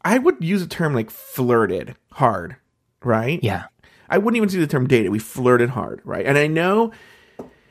[0.04, 2.56] I would use a term like flirted hard,
[3.04, 3.40] right?
[3.42, 3.64] Yeah.
[4.10, 5.12] I wouldn't even see the term dated.
[5.12, 6.26] We flirted hard, right?
[6.26, 6.92] And I know,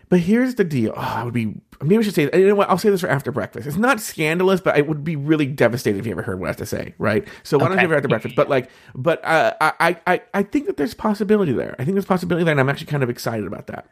[0.10, 0.94] but here's the deal.
[0.96, 2.70] Oh, I would be, maybe I should say, you know what?
[2.70, 3.68] I'll say this for after breakfast.
[3.68, 6.50] It's not scandalous, but I would be really devastated if you ever heard what I
[6.50, 7.28] have to say, right?
[7.44, 7.82] So why don't Okay.
[7.84, 8.36] you have it after breakfast?
[8.36, 11.76] But like, but uh, I, I, I think that there's possibility there.
[11.80, 13.88] I think there's possibility there, and I'm actually kind of excited about that.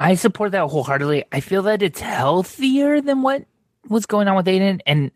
[0.00, 1.24] I support that wholeheartedly.
[1.32, 3.44] I feel that it's healthier than what
[3.88, 4.80] was going on with Aiden.
[4.86, 5.10] And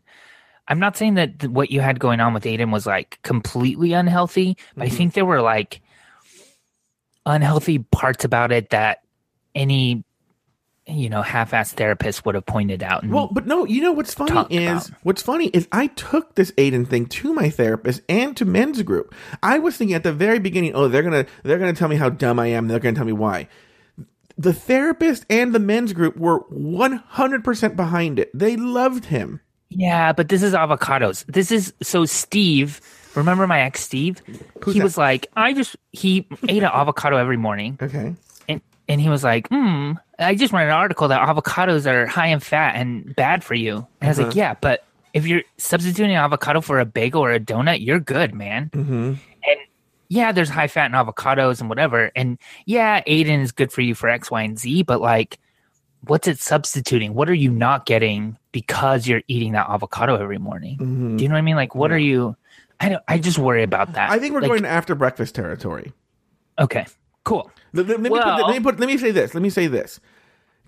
[0.69, 4.57] I'm not saying that what you had going on with Aiden was like completely unhealthy,
[4.77, 4.95] but Mm-hmm.
[4.95, 5.83] I think there were like
[7.27, 9.03] unhealthy parts about it that
[9.55, 10.05] any,
[10.91, 13.03] you know, half assed therapist would have pointed out.
[13.03, 14.99] And Well, but no, you know what's funny is about.
[15.03, 19.15] what's funny is I took this Aiden thing to my therapist and to men's group.
[19.43, 22.09] I was thinking at the very beginning, oh, they're gonna they're gonna tell me how
[22.11, 22.69] dumb I am.
[22.69, 23.49] They're gonna tell me why.
[24.39, 28.31] The therapist and the men's group were one hundred percent behind it.
[28.35, 29.41] They loved him.
[29.69, 31.25] Yeah, but this is avocados.
[31.27, 32.81] This is so Steve.
[33.15, 34.23] Remember my ex Steve?
[34.63, 34.85] Who's he that?
[34.85, 38.15] was like, I just he ate an avocado every morning, Okay.
[38.91, 42.41] And he was like, "Hmm, I just read an article that avocados are high in
[42.41, 44.37] fat and bad for you." And I was like, Uh-huh.
[44.37, 44.85] "Yeah, but
[45.15, 49.15] if you're substituting avocado for a bagel or a donut, you're good, man." Mm-hmm.
[49.49, 49.61] And
[50.09, 52.11] yeah, there's high fat in avocados and whatever.
[52.17, 52.37] And
[52.67, 55.39] yeah, Aiden is good for you for X, Y, and Z, but like,
[56.05, 57.15] what's it substituting?
[57.15, 60.79] What are you not getting because you're eating that avocado every morning?
[60.79, 61.17] Mm-hmm.
[61.17, 61.57] Do you know what I mean?
[61.57, 62.37] Like, what are you?
[62.81, 63.03] I don't.
[63.07, 64.11] I just worry about that.
[64.11, 65.93] I think we're Like, going to after breakfast territory.
[66.59, 66.87] Okay,
[67.25, 67.51] cool.
[67.73, 68.81] Let, let- let me put, let me put.
[68.81, 69.35] Let me say this.
[69.35, 70.01] Let me say this.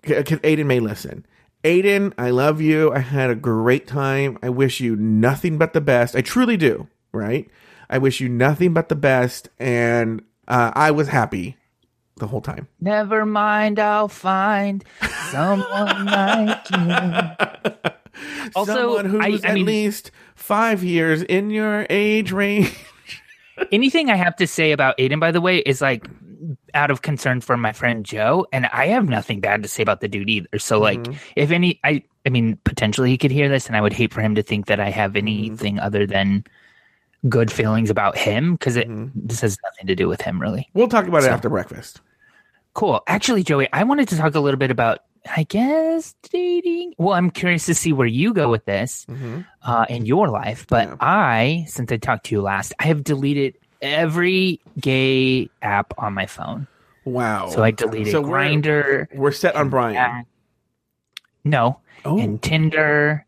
[0.02, 1.24] Because Aiden may listen.
[1.64, 2.92] Aiden, I love you.
[2.92, 4.36] I had a great time.
[4.42, 6.16] I wish you nothing but the best.
[6.16, 6.88] I truly do.
[7.12, 7.48] Right.
[7.90, 11.56] I wish you nothing but the best, and uh, I was happy
[12.16, 12.66] the whole time.
[12.80, 14.82] Never mind, I'll find
[15.30, 17.90] someone like you.
[18.54, 22.74] Also, Someone who's I- I at mean- least five years in your age range.
[23.72, 26.06] Anything I have to say about Aiden, by the way, is like
[26.74, 30.00] out of concern for my friend Joe, and I have nothing bad to say about
[30.00, 30.58] the dude either.
[30.58, 31.12] So, like, Mm-hmm.
[31.36, 34.20] if any, I, I mean, potentially he could hear this, and I would hate for
[34.20, 35.18] him to think that I have Mm-hmm.
[35.28, 36.44] anything other than
[37.28, 39.26] good feelings about him because it Mm-hmm.
[39.26, 40.68] this has nothing to do with him, really.
[40.74, 42.00] We'll talk about it after breakfast.
[42.74, 43.00] Cool.
[43.06, 45.00] Actually, Joey, I wanted to talk a little bit about,
[45.36, 46.94] I guess, dating.
[46.98, 49.44] Well, I'm curious to see where you go with this Mhm.
[49.62, 50.66] uh, in your life.
[50.68, 50.96] But Yeah.
[51.00, 56.26] I, since I talked to you last, I have deleted every gay app on my
[56.26, 56.66] phone.
[57.04, 57.48] Wow.
[57.50, 59.06] So I deleted So we're- Grindr.
[59.14, 60.24] We're set on Brian.
[61.44, 63.26] No, Oh, and Tinder,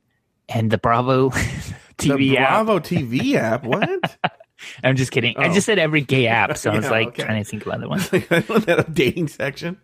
[0.48, 1.72] and the Bravo TV
[2.18, 2.64] the app.
[2.66, 3.64] Bravo TV app.
[3.64, 4.16] What?
[4.84, 5.36] I'm just kidding.
[5.36, 5.52] I Oh.
[5.54, 7.24] just said every gay app, so I was like okay.
[7.24, 8.08] trying to think of other ones.
[8.12, 9.78] I love that dating section.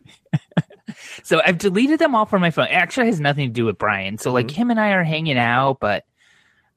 [1.22, 2.66] So I've deleted them all from my phone.
[2.66, 4.18] It actually has nothing to do with Brian.
[4.18, 4.34] So Mm-hmm.
[4.34, 6.04] like him and I are hanging out, but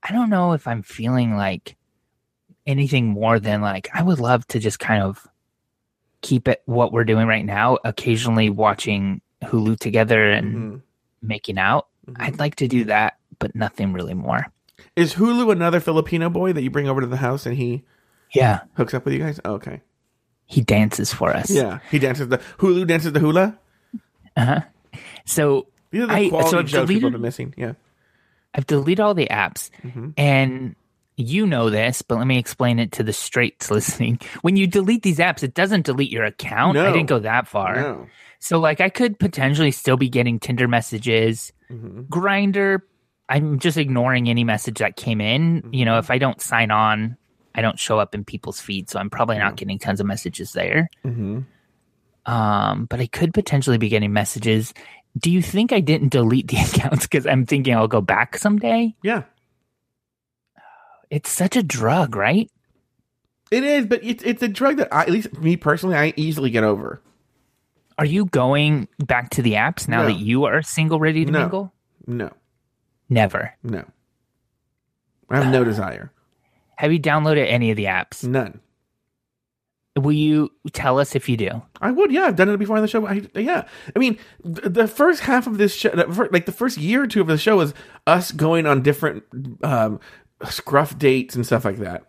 [0.02, 1.76] I don't know if I'm feeling like
[2.66, 5.26] anything more than like I would love to just kind of
[6.22, 10.82] keep it what we're doing right now, occasionally watching Hulu together and Mhm.
[11.22, 11.88] making out.
[12.10, 12.16] Mhm.
[12.20, 14.48] I'd like to do that, but nothing really more.
[14.96, 17.84] Is Hulu another Filipino boy that you bring over to the house and he
[18.32, 18.62] Yeah.
[18.76, 19.40] hooks up with you guys?
[19.44, 19.82] Oh, okay.
[20.46, 21.50] He dances for us.
[21.50, 21.80] Yeah.
[21.92, 23.58] He dances the Hulu dances the hula.
[24.38, 24.62] Uh-huh.
[25.26, 27.54] So These are the I- so quality I've jokes people deleted- have been missing.
[27.58, 27.74] Yeah.
[28.56, 30.14] I've deleted all the apps, Mhm.
[30.18, 30.76] and
[31.16, 34.20] you know this, but let me explain it to the straights listening.
[34.42, 36.78] When you delete these apps, it doesn't delete your account.
[36.78, 37.76] I didn't go that far.
[37.76, 38.08] No.
[38.40, 42.08] So, like, I could potentially still be getting Tinder messages, Mhm.
[42.10, 42.80] Grindr.
[43.30, 45.64] I'm just ignoring any message that came in.
[45.72, 47.16] You know, if I don't sign on,
[47.56, 50.52] I don't show up in people's feeds, so I'm probably not getting tons of messages
[50.52, 50.90] there.
[51.06, 51.46] Mhm.
[52.26, 54.74] Um, but I could potentially be getting messages.
[55.18, 58.96] Do you think I didn't delete the accounts because I'm thinking I'll go back someday?
[59.04, 59.24] Yeah.
[61.14, 62.50] It's such a drug, right?
[63.52, 66.50] It is, but it's it's a drug that I, at least me personally, I easily
[66.50, 67.02] get over.
[68.00, 70.08] Are you going back to the apps now No.
[70.08, 71.40] that you are single, ready to No.
[71.42, 71.74] mingle?
[72.08, 72.32] No.
[73.10, 73.54] Never.
[73.62, 73.86] No.
[75.30, 76.12] I have no desire.
[76.78, 78.24] Have you downloaded any of the apps?
[78.24, 78.60] None.
[79.96, 81.62] Will you tell us if you do?
[81.80, 82.24] I would, yeah.
[82.24, 83.06] I've done it before on the show.
[83.06, 85.92] I, yeah, I mean, th- the first half of this show,
[86.32, 87.76] like the first year or two of the show, was
[88.08, 89.24] us going on different
[89.62, 90.00] um,
[90.50, 92.06] scruff dates and stuff like that.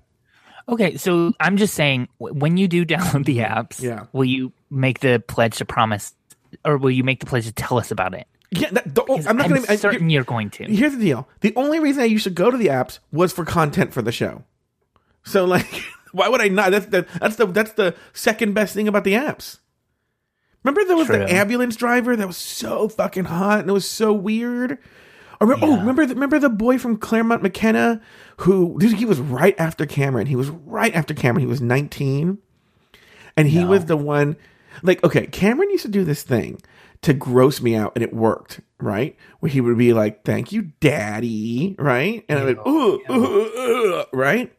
[0.68, 4.06] Okay, so I'm just saying, when you do download the apps, Yeah.
[4.12, 6.14] will you make the pledge to promise,
[6.64, 8.26] or will you make the pledge to tell us about it?
[8.50, 9.78] Yeah, that, the, I'm not going to.
[9.78, 10.64] certain you're going to.
[10.64, 13.44] Here's the deal: the only reason I used to go to the apps was for
[13.44, 14.44] content for the show.
[15.24, 15.66] So, like,
[16.12, 16.70] why would I not?
[16.70, 19.58] That's the that's the that's the second best thing about the apps.
[20.62, 21.18] Remember there was True.
[21.18, 24.78] the ambulance driver that was so fucking hot and it was so weird.
[25.40, 28.00] Or remember, oh, remember the, remember the boy from Claremont McKenna
[28.38, 30.26] who dude, he was right after Cameron.
[30.26, 31.40] He was right after Cameron.
[31.40, 32.38] He was 19,
[33.36, 33.68] and he No.
[33.68, 34.36] was the one.
[34.82, 36.60] Like, okay, Cameron used to do this thing
[37.02, 39.16] to gross me out, and it worked, right?
[39.40, 42.24] Where he would be like, "Thank you, Daddy," right?
[42.28, 44.52] And I would, ooh, ooh, ooh, right?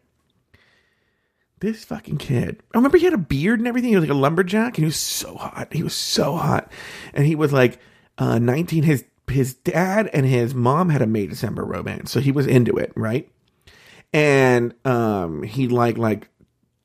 [1.59, 2.61] This fucking kid.
[2.73, 3.89] I remember he had a beard and everything.
[3.89, 5.69] He was like a lumberjack, and he was so hot.
[5.71, 6.71] He was so hot,
[7.13, 7.79] and he was like
[8.17, 8.83] uh, 19.
[8.83, 12.77] His his dad and his mom had a May December romance, so he was into
[12.77, 13.29] it, right?
[14.13, 16.29] And um, he liked like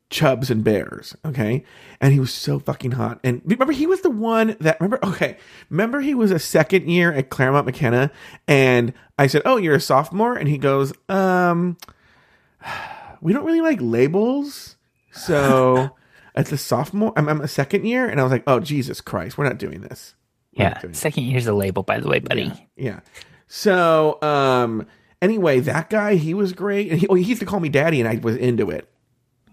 [0.08, 1.64] chubs and bears, okay?
[2.00, 3.20] And he was so fucking hot.
[3.22, 4.98] And remember, he was the one that remember.
[5.06, 5.36] Okay,
[5.68, 8.10] remember he was a second year at Claremont McKenna,
[8.48, 11.76] and I said, "Oh, you're a sophomore," and he goes, "Um."
[13.20, 14.76] we don't really like labels.
[15.12, 15.96] So
[16.34, 19.38] as a sophomore, I'm, I'm a second year, and I was like, oh Jesus Christ,
[19.38, 20.14] we're not doing this.
[20.52, 22.48] Yeah, doing second year's a label, by the way, buddy.
[22.48, 22.58] this.
[22.76, 23.00] yeah.
[23.46, 24.86] So um,
[25.22, 28.00] anyway, that guy, he was great, and he, oh, he used to call me daddy,
[28.00, 28.88] and I was into it.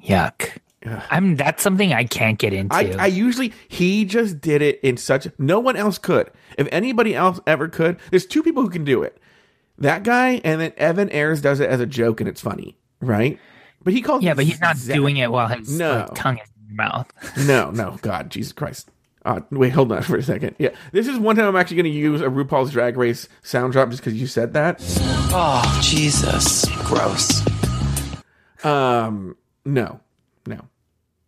[0.04, 0.58] Yuck.
[1.10, 2.74] I'm that's something I can't get into.
[2.74, 6.32] I, I usually he just did it in such no one else could.
[6.58, 9.18] If anybody else ever could, there's two people who can do it.
[9.80, 13.38] That guy and then Evan Ayers does it as a joke and it's funny, right?
[13.84, 16.06] But he calls yeah, but he's not Zach- doing it while his No.
[16.08, 17.12] like, tongue is in your mouth.
[17.46, 18.90] No, no, God, Jesus Christ.
[19.28, 20.56] Uh, wait, hold on for a second.
[20.58, 23.74] Yeah, this is one time I'm actually going to use a RuPaul's Drag Race sound
[23.74, 24.78] drop just because you said that.
[25.32, 26.66] Oh, Jesus.
[26.86, 27.44] Gross.
[28.64, 30.00] Um, no,
[30.46, 30.62] no.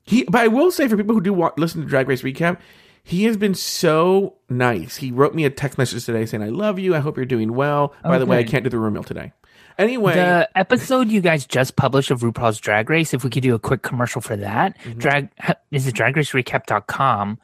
[0.04, 2.58] He, but I will say for people who do wa- listen to Drag Race recap,
[3.04, 4.98] he has been so nice.
[4.98, 6.96] He wrote me a text message today saying, "I love you.
[6.96, 9.34] I hope you're doing well." By the way, I can't do the room meal today.
[9.78, 13.56] Anyway, The episode you guys just published of RuPaul's Drag Race, if we could do
[13.56, 15.00] a quick commercial for that, Mm-hmm.
[15.00, 15.30] drag
[15.72, 17.40] is it dragracerecap.com.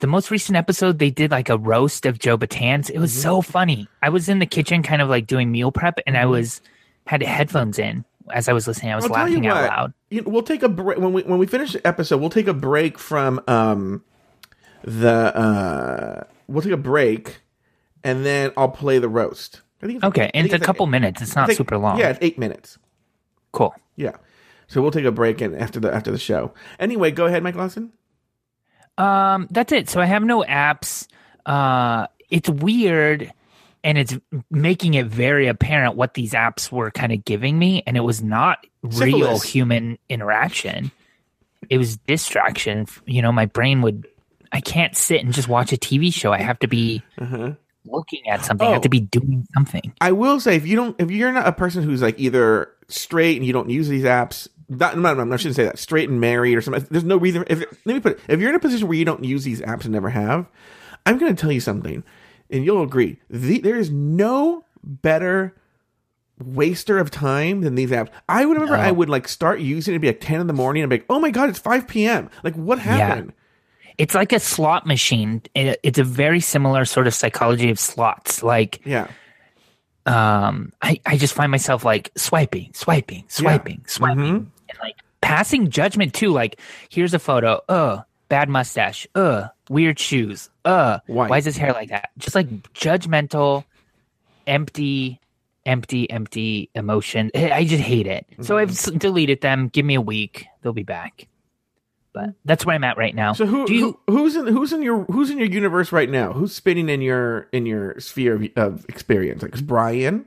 [0.00, 2.90] The most recent episode, they did like a roast of Joe Batanz.
[2.90, 3.22] It was Mm-hmm.
[3.22, 3.88] so funny.
[4.02, 6.30] I was in the kitchen, kind of like doing meal prep, and I Mm-hmm.
[6.32, 6.60] was
[7.06, 8.92] had headphones in as I was listening.
[8.92, 9.92] I was I'll laughing out loud.
[10.10, 12.20] you we'll take a break when we when we finish the episode.
[12.20, 14.02] We'll take a break from um
[14.82, 17.40] the uh we'll take a break,
[18.04, 19.62] and then I'll play the roast.
[19.82, 21.22] I think Okay, I and it's a couple minutes.
[21.22, 21.98] It's not super long.
[21.98, 22.78] Yeah, it's eight minutes.
[23.52, 23.74] cool.
[23.94, 24.16] Yeah.
[24.68, 26.52] So we'll take a break and after the after the show.
[26.80, 27.92] Anyway, go ahead, Mike Lawson.
[28.98, 29.88] Um, that's it.
[29.90, 31.06] So I have no apps.
[31.44, 33.32] Uh, it's weird,
[33.84, 34.16] and it's
[34.50, 38.22] making it very apparent what these apps were kind of giving me, and it was
[38.22, 40.90] not real human interaction.
[41.70, 42.86] It was distraction.
[43.06, 44.06] You know, my brain would.
[44.52, 46.32] I can't sit and just watch a TV show.
[46.32, 47.02] I have to be
[47.84, 48.66] looking at something.
[48.66, 48.82] I have Oh.
[48.82, 49.92] to be doing something.
[50.00, 53.36] I will say if you don't if you're not a person who's like either straight
[53.36, 55.78] and you don't use these apps, not, no, no, no, I shouldn't say that.
[55.78, 56.86] Straight and married or something.
[56.90, 57.44] There's no reason.
[57.48, 59.60] If let me put it, if you're in a position where you don't use these
[59.60, 60.48] apps and never have,
[61.04, 62.02] I'm going to tell you something,
[62.50, 63.18] and you'll agree.
[63.30, 65.54] The, there is no better
[66.44, 68.10] waster of time than these apps.
[68.28, 68.82] I would remember No.
[68.82, 71.06] I would like start using it, be like 10 in the morning, and be like,
[71.08, 72.28] oh my god, it's 5 p.m.
[72.44, 73.32] Like what happened?
[73.98, 75.40] It's like a slot machine.
[75.54, 78.42] It, it's a very similar sort of psychology of slots.
[78.42, 79.06] Like Yeah.
[80.04, 84.44] um I, I just find myself like swiping swiping swiping swiping Mm-hmm.
[84.68, 86.30] And like passing judgment too.
[86.30, 87.60] Like here's a photo.
[87.68, 89.06] Uh bad mustache.
[89.14, 90.50] Uh weird shoes.
[90.64, 91.28] Uh Why?
[91.28, 92.10] why is his hair like that?
[92.18, 93.64] Just like judgmental
[94.46, 95.20] empty
[95.64, 97.30] empty empty emotion.
[97.34, 98.26] I just hate it.
[98.42, 98.98] So i've Mm-hmm.
[98.98, 99.68] deleted them.
[99.68, 100.46] Give me a week.
[100.62, 101.26] They'll be back.
[102.12, 103.32] But that's where i'm at right now.
[103.34, 106.08] So who, do you who who's in who's in your who's in your universe right
[106.08, 106.32] now?
[106.32, 109.42] Who's spinning in your in your sphere of, of experience?
[109.42, 110.26] Like is Brian?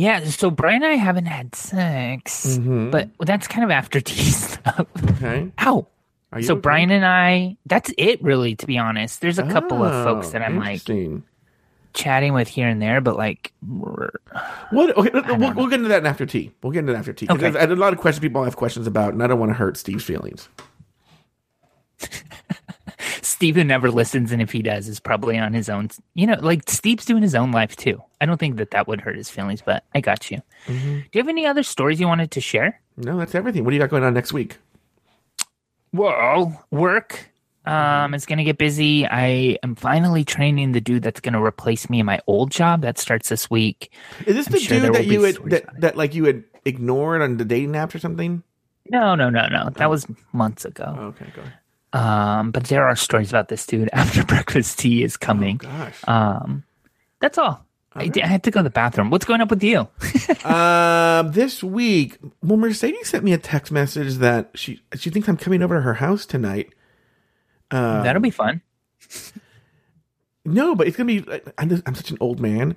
[0.00, 2.90] Yeah so brian and i haven't had sex Mm-hmm.
[2.90, 5.50] but that's kind of after tea stuff Okay.
[5.60, 5.86] Ow.
[6.42, 6.60] So okay?
[6.60, 9.20] Brian and I, that's it really, to be honest.
[9.20, 10.80] There's a couple of folks Oh, that I'm like
[11.92, 13.52] chatting with here and there, but like,
[14.70, 14.96] What?
[14.96, 16.52] Okay, we'll, we'll get into that in after tea.
[16.62, 17.26] We'll get into that after tea.
[17.28, 17.48] Okay.
[17.48, 19.54] I had a lot of questions people have questions about, and I don't want to
[19.54, 20.48] hurt Steve's feelings.
[23.22, 25.88] Steve, who never listens, and if he does, is probably on his own.
[26.14, 28.02] You know, like Steve's doing his own life too.
[28.20, 30.42] I don't think that that would hurt his feelings, but I got you.
[30.66, 30.94] Mm-hmm.
[30.98, 32.80] Do you have any other stories you wanted to share?
[32.96, 33.64] No, that's everything.
[33.64, 34.58] What do you got going on next week?
[35.92, 37.30] Well, work.
[37.66, 39.06] Um, it's gonna get busy.
[39.06, 42.82] I am finally training the dude that's gonna replace me in my old job.
[42.82, 43.92] That starts this week.
[44.26, 47.22] Is this I'm the sure dude that you had that, that like you had ignored
[47.22, 48.42] on the dating apps or something?
[48.88, 49.70] No, no, no, no.
[49.76, 50.96] That was months ago.
[50.98, 51.52] Oh, okay, go ahead.
[51.92, 53.88] Um, but there are stories about this dude.
[53.92, 55.56] After breakfast tea is coming.
[55.58, 55.98] Gosh.
[56.06, 56.64] Um,
[57.20, 57.64] that's all.
[57.92, 59.10] I, I had to go to the bathroom.
[59.10, 59.88] What's going up with you?
[60.44, 65.36] Um, this week, well, Mercedes sent me a text message that she she thinks I'm
[65.36, 66.72] coming over to her house tonight.
[67.70, 68.62] Um, That'll be fun.
[70.46, 71.24] No, but it's gonna be.
[71.58, 72.76] I'm, just- I'm such an old man.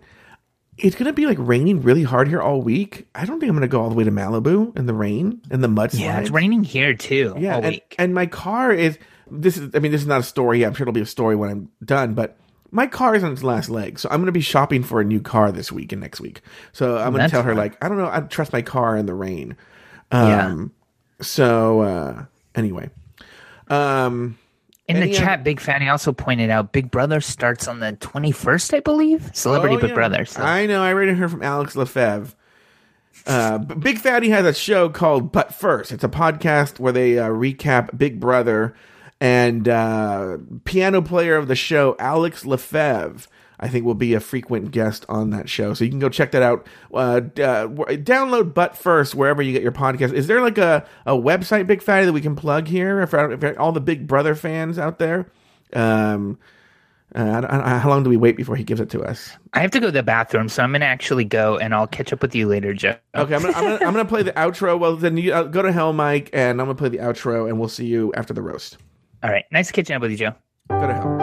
[0.77, 3.07] It's gonna be like raining really hard here all week.
[3.13, 5.63] I don't think I'm gonna go all the way to Malibu in the rain and
[5.63, 5.99] the mudslides.
[5.99, 7.35] Yeah, it's raining here too.
[7.37, 7.95] Yeah, all and, week.
[7.99, 8.97] and my car is.
[9.29, 9.73] This is.
[9.75, 10.65] I mean, this is not a story.
[10.65, 12.13] I'm sure it'll be a story when I'm done.
[12.13, 12.37] But
[12.71, 15.21] my car is on its last leg, so I'm gonna be shopping for a new
[15.21, 16.41] car this week and next week.
[16.71, 18.09] So I'm gonna tell her like, I don't know.
[18.11, 19.55] I trust my car in the rain.
[20.11, 20.47] Yeah.
[20.47, 20.71] Um.
[21.21, 22.25] So uh,
[22.55, 22.89] anyway.
[23.67, 24.37] Um.
[24.87, 28.79] In the chat, Big Fatty also pointed out Big Brother starts on the 21st, I
[28.81, 29.31] believe.
[29.33, 29.95] Celebrity Oh, Big yeah.
[29.95, 30.25] Brother.
[30.25, 30.41] So.
[30.43, 30.83] I know.
[30.83, 32.33] I read it here from Alex Lefebvre.
[33.25, 35.91] Uh, Big Fatty has a show called But First.
[35.93, 38.75] It's a podcast where they uh, recap Big Brother
[39.21, 43.27] and uh, piano player of the show, Alex Lefebvre.
[43.63, 46.31] I think will be a frequent guest on that show, so you can go check
[46.31, 46.67] that out.
[46.93, 50.13] Uh, d- uh, download But First wherever you get your podcast.
[50.13, 53.59] Is there like a, a website, Big Fatty, that we can plug here for, for
[53.59, 55.31] all the Big Brother fans out there?
[55.73, 56.37] Um,
[57.15, 59.29] Uh, I I how long do we wait before he gives it to us?
[59.53, 62.11] I have to go to the bathroom, so I'm gonna actually go, and I'll catch
[62.11, 62.95] up with you later, Joe.
[63.15, 64.79] Okay, I'm gonna, I'm gonna, I'm gonna play the outro.
[64.79, 67.59] Well, then you uh, go to hell, Mike, and I'm gonna play the outro, and
[67.59, 68.77] we'll see you after the roast.
[69.21, 70.33] All right, nice catching up with you, Joe.
[70.69, 71.22] Go to hell.